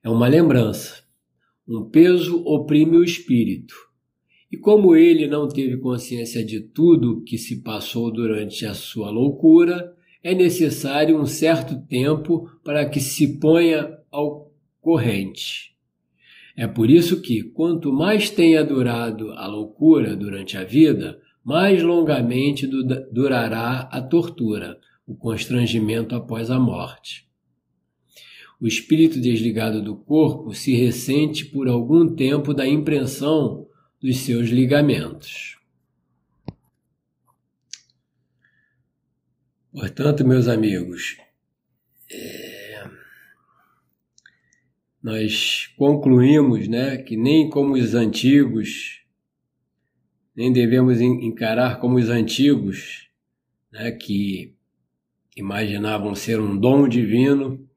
é 0.03 0.11
uma 0.11 0.27
lembrança. 0.27 1.05
Um 1.69 1.89
peso 1.89 2.43
oprime 2.45 2.97
o 2.97 3.05
espírito. 3.05 3.77
E 4.51 4.57
como 4.57 4.97
ele 4.97 5.29
não 5.29 5.47
teve 5.47 5.77
consciência 5.77 6.45
de 6.45 6.59
tudo 6.59 7.23
que 7.23 7.39
se 7.39 7.63
passou 7.63 8.13
durante 8.13 8.67
a 8.67 8.75
sua 8.75 9.09
loucura, 9.09 9.97
é 10.23 10.35
necessário 10.35 11.19
um 11.19 11.27
certo 11.27 11.81
tempo 11.87 12.51
para 12.65 12.89
que 12.89 13.01
se 13.01 13.39
ponha 13.39 13.99
ao 14.11 14.51
corrente. 14.81 15.75
É 16.57 16.67
por 16.67 16.91
isso 16.91 17.21
que, 17.21 17.43
quanto 17.43 17.93
mais 17.93 18.31
tenha 18.31 18.65
durado 18.65 19.33
a 19.33 19.47
loucura 19.47 20.17
durante 20.17 20.57
a 20.57 20.65
vida, 20.65 21.21
mais 21.45 21.83
longamente 21.83 22.67
durará 23.13 23.89
a 23.93 24.03
tortura, 24.03 24.79
o 25.07 25.15
constrangimento 25.15 26.15
após 26.15 26.51
a 26.51 26.59
morte. 26.59 27.29
O 28.61 28.67
espírito 28.67 29.21
desligado 29.21 29.81
do 29.81 29.95
corpo 29.95 30.53
se 30.53 30.75
ressente 30.75 31.47
por 31.47 31.69
algum 31.69 32.13
tempo 32.13 32.53
da 32.53 32.67
impressão 32.67 33.69
dos 34.03 34.17
seus 34.19 34.49
ligamentos. 34.49 35.58
Portanto, 39.71 40.27
meus 40.27 40.49
amigos, 40.49 41.19
é, 42.11 42.89
nós 45.03 45.67
concluímos 45.77 46.67
né, 46.67 46.97
que 46.97 47.19
nem 47.19 47.51
como 47.51 47.75
os 47.75 47.95
antigos, 47.95 49.03
nem 50.35 50.51
devemos 50.51 51.03
encarar 51.03 51.81
como 51.81 51.99
os 51.99 52.09
antigos, 52.09 53.11
né, 53.71 53.93
que 53.93 54.57
imaginavam 55.37 56.15
ser 56.15 56.41
um 56.41 56.57
dom 56.57 56.89
divino, 56.89 57.69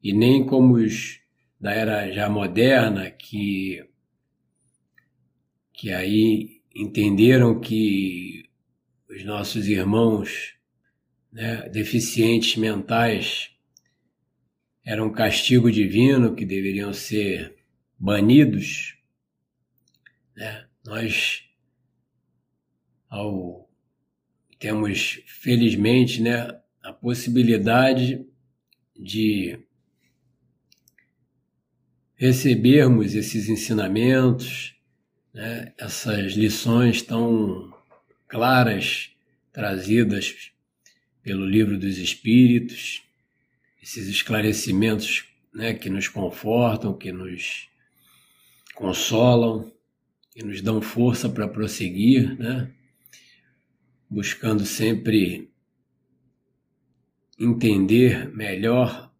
e 0.00 0.12
nem 0.12 0.46
como 0.46 0.74
os 0.74 1.20
da 1.60 1.72
era 1.72 2.12
já 2.12 2.30
moderna, 2.30 3.10
que, 3.10 3.84
que 5.72 5.92
aí 5.92 6.62
entenderam 6.72 7.58
que 7.58 8.48
os 9.10 9.24
nossos 9.24 9.66
irmãos 9.66 10.59
né, 11.32 11.68
deficientes 11.68 12.56
mentais 12.56 13.50
eram 14.84 15.06
um 15.06 15.12
castigo 15.12 15.70
divino 15.70 16.34
que 16.34 16.44
deveriam 16.44 16.92
ser 16.92 17.56
banidos, 17.98 18.96
né? 20.34 20.66
nós 20.84 21.44
ao, 23.08 23.68
temos 24.58 25.22
felizmente 25.26 26.22
né, 26.22 26.60
a 26.82 26.92
possibilidade 26.92 28.26
de 28.96 29.58
recebermos 32.16 33.14
esses 33.14 33.48
ensinamentos, 33.48 34.74
né, 35.32 35.72
essas 35.78 36.32
lições 36.32 37.02
tão 37.02 37.72
claras 38.28 39.10
trazidas 39.52 40.52
pelo 41.22 41.44
livro 41.44 41.78
dos 41.78 41.98
Espíritos, 41.98 43.02
esses 43.82 44.08
esclarecimentos 44.08 45.24
né, 45.52 45.74
que 45.74 45.90
nos 45.90 46.08
confortam, 46.08 46.96
que 46.96 47.12
nos 47.12 47.68
consolam, 48.74 49.70
que 50.32 50.44
nos 50.44 50.60
dão 50.60 50.80
força 50.80 51.28
para 51.28 51.48
prosseguir, 51.48 52.38
né, 52.38 52.70
buscando 54.08 54.64
sempre 54.64 55.50
entender 57.38 58.28
melhor 58.34 59.10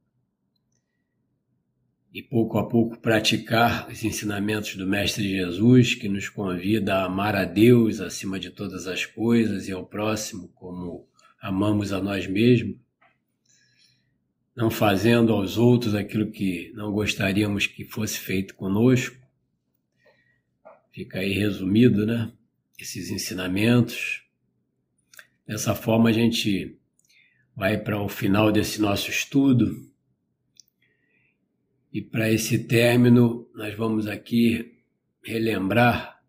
e 2.13 2.23
pouco 2.23 2.59
a 2.59 2.69
pouco 2.69 2.99
praticar 2.99 3.89
os 3.89 4.03
ensinamentos 4.03 4.75
do 4.75 4.87
Mestre 4.87 5.29
Jesus, 5.29 5.95
que 5.95 6.09
nos 6.09 6.29
convida 6.29 6.97
a 6.97 7.05
amar 7.05 7.37
a 7.37 7.45
Deus 7.45 8.01
acima 8.01 8.39
de 8.39 8.51
todas 8.51 8.87
as 8.87 9.07
coisas 9.07 9.69
e 9.69 9.73
ao 9.73 9.87
próximo 9.87 10.49
como 10.49 11.09
amamos 11.41 11.93
a 11.93 12.01
nós 12.01 12.27
mesmos, 12.27 12.77
não 14.55 14.71
fazendo 14.71 15.33
aos 15.33 15.57
outros 15.57 15.95
aquilo 15.95 16.31
que 16.31 16.71
não 16.75 16.93
gostaríamos 16.93 17.67
que 17.67 17.85
fosse 17.85 18.19
feito 18.19 18.55
conosco. 18.55 19.17
Fica 20.93 21.21
aí 21.21 21.33
resumido, 21.33 22.05
né? 22.05 22.33
Esses 22.79 23.11
ensinamentos. 23.11 24.23
Dessa 25.47 25.75
forma 25.75 26.11
a 26.11 26.13
gente 26.13 26.79
vai 27.57 27.79
para 27.79 28.01
o 28.01 28.09
final 28.09 28.53
desse 28.53 28.81
nosso 28.81 29.09
estudo. 29.09 29.89
E 31.93 32.03
para 32.03 32.31
esse 32.31 32.65
término, 32.65 33.49
nós 33.55 33.75
vamos 33.75 34.07
aqui 34.07 34.83
relembrar 35.23 36.23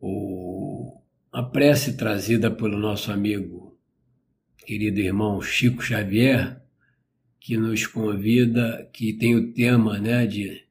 o 0.00 1.00
A 1.38 1.42
prece 1.44 1.96
trazida 1.96 2.50
pelo 2.50 2.76
nosso 2.76 3.12
amigo, 3.12 3.78
querido 4.66 4.98
irmão 4.98 5.40
Chico 5.40 5.80
Xavier, 5.80 6.60
que 7.38 7.56
nos 7.56 7.86
convida, 7.86 8.90
que 8.92 9.12
tem 9.12 9.36
o 9.36 9.52
tema 9.52 10.00
né, 10.00 10.26
de 10.26 10.64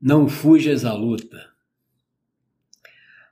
Não 0.00 0.28
fujas 0.28 0.84
à 0.84 0.94
luta. 0.94 1.50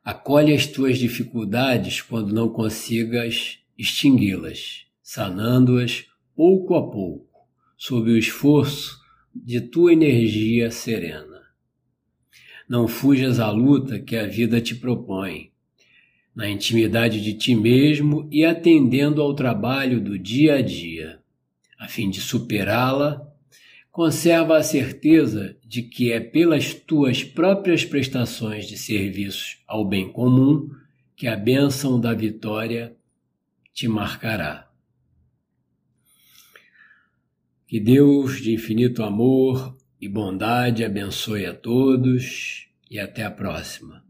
Acolhe 0.03 0.53
as 0.53 0.67
tuas 0.67 0.99
dificuldades 0.99 2.01
quando 2.01 2.35
não 2.35 2.49
consigas 2.49 3.61
extingui-las, 3.79 4.87
sanando-as 5.01 6.07
pouco 6.35 6.75
a 6.75 6.91
pouco, 6.91 7.49
sob 7.77 8.11
o 8.11 8.19
esforço 8.19 9.01
de 9.33 9.61
tua 9.61 9.93
energia 9.93 10.73
serena. 10.73 11.41
Não 12.69 12.89
fujas 12.89 13.39
à 13.39 13.49
luta 13.49 14.01
que 14.01 14.17
a 14.17 14.27
vida 14.27 14.61
te 14.61 14.75
propõe 14.75 15.52
na 16.35 16.49
intimidade 16.49 17.21
de 17.21 17.35
ti 17.35 17.55
mesmo 17.55 18.29
e 18.31 18.45
atendendo 18.45 19.21
ao 19.21 19.35
trabalho 19.35 20.01
do 20.01 20.19
dia 20.19 20.57
a 20.57 20.63
dia. 20.63 21.21
A 21.79 21.89
fim 21.89 22.09
de 22.09 22.21
superá-la, 22.21 23.29
conserva 23.91 24.57
a 24.57 24.63
certeza 24.63 25.57
de 25.65 25.83
que 25.83 26.11
é 26.11 26.19
pelas 26.19 26.73
tuas 26.73 27.23
próprias 27.23 27.85
prestações 27.85 28.67
de 28.67 28.79
serviços 28.79 29.59
ao 29.67 29.85
bem 29.85 30.11
comum 30.11 30.71
que 31.15 31.27
a 31.27 31.37
bênção 31.37 32.01
da 32.01 32.15
vitória 32.15 32.97
te 33.73 33.87
marcará. 33.87 34.71
Que 37.67 37.79
Deus 37.79 38.41
de 38.41 38.53
infinito 38.53 39.03
amor 39.03 39.77
e 40.01 40.09
bondade 40.09 40.85
abençoe 40.85 41.47
a 41.47 41.55
todos 41.55 42.69
e 42.91 42.99
até 42.99 43.25
a 43.25 43.31
próxima. 43.31 44.02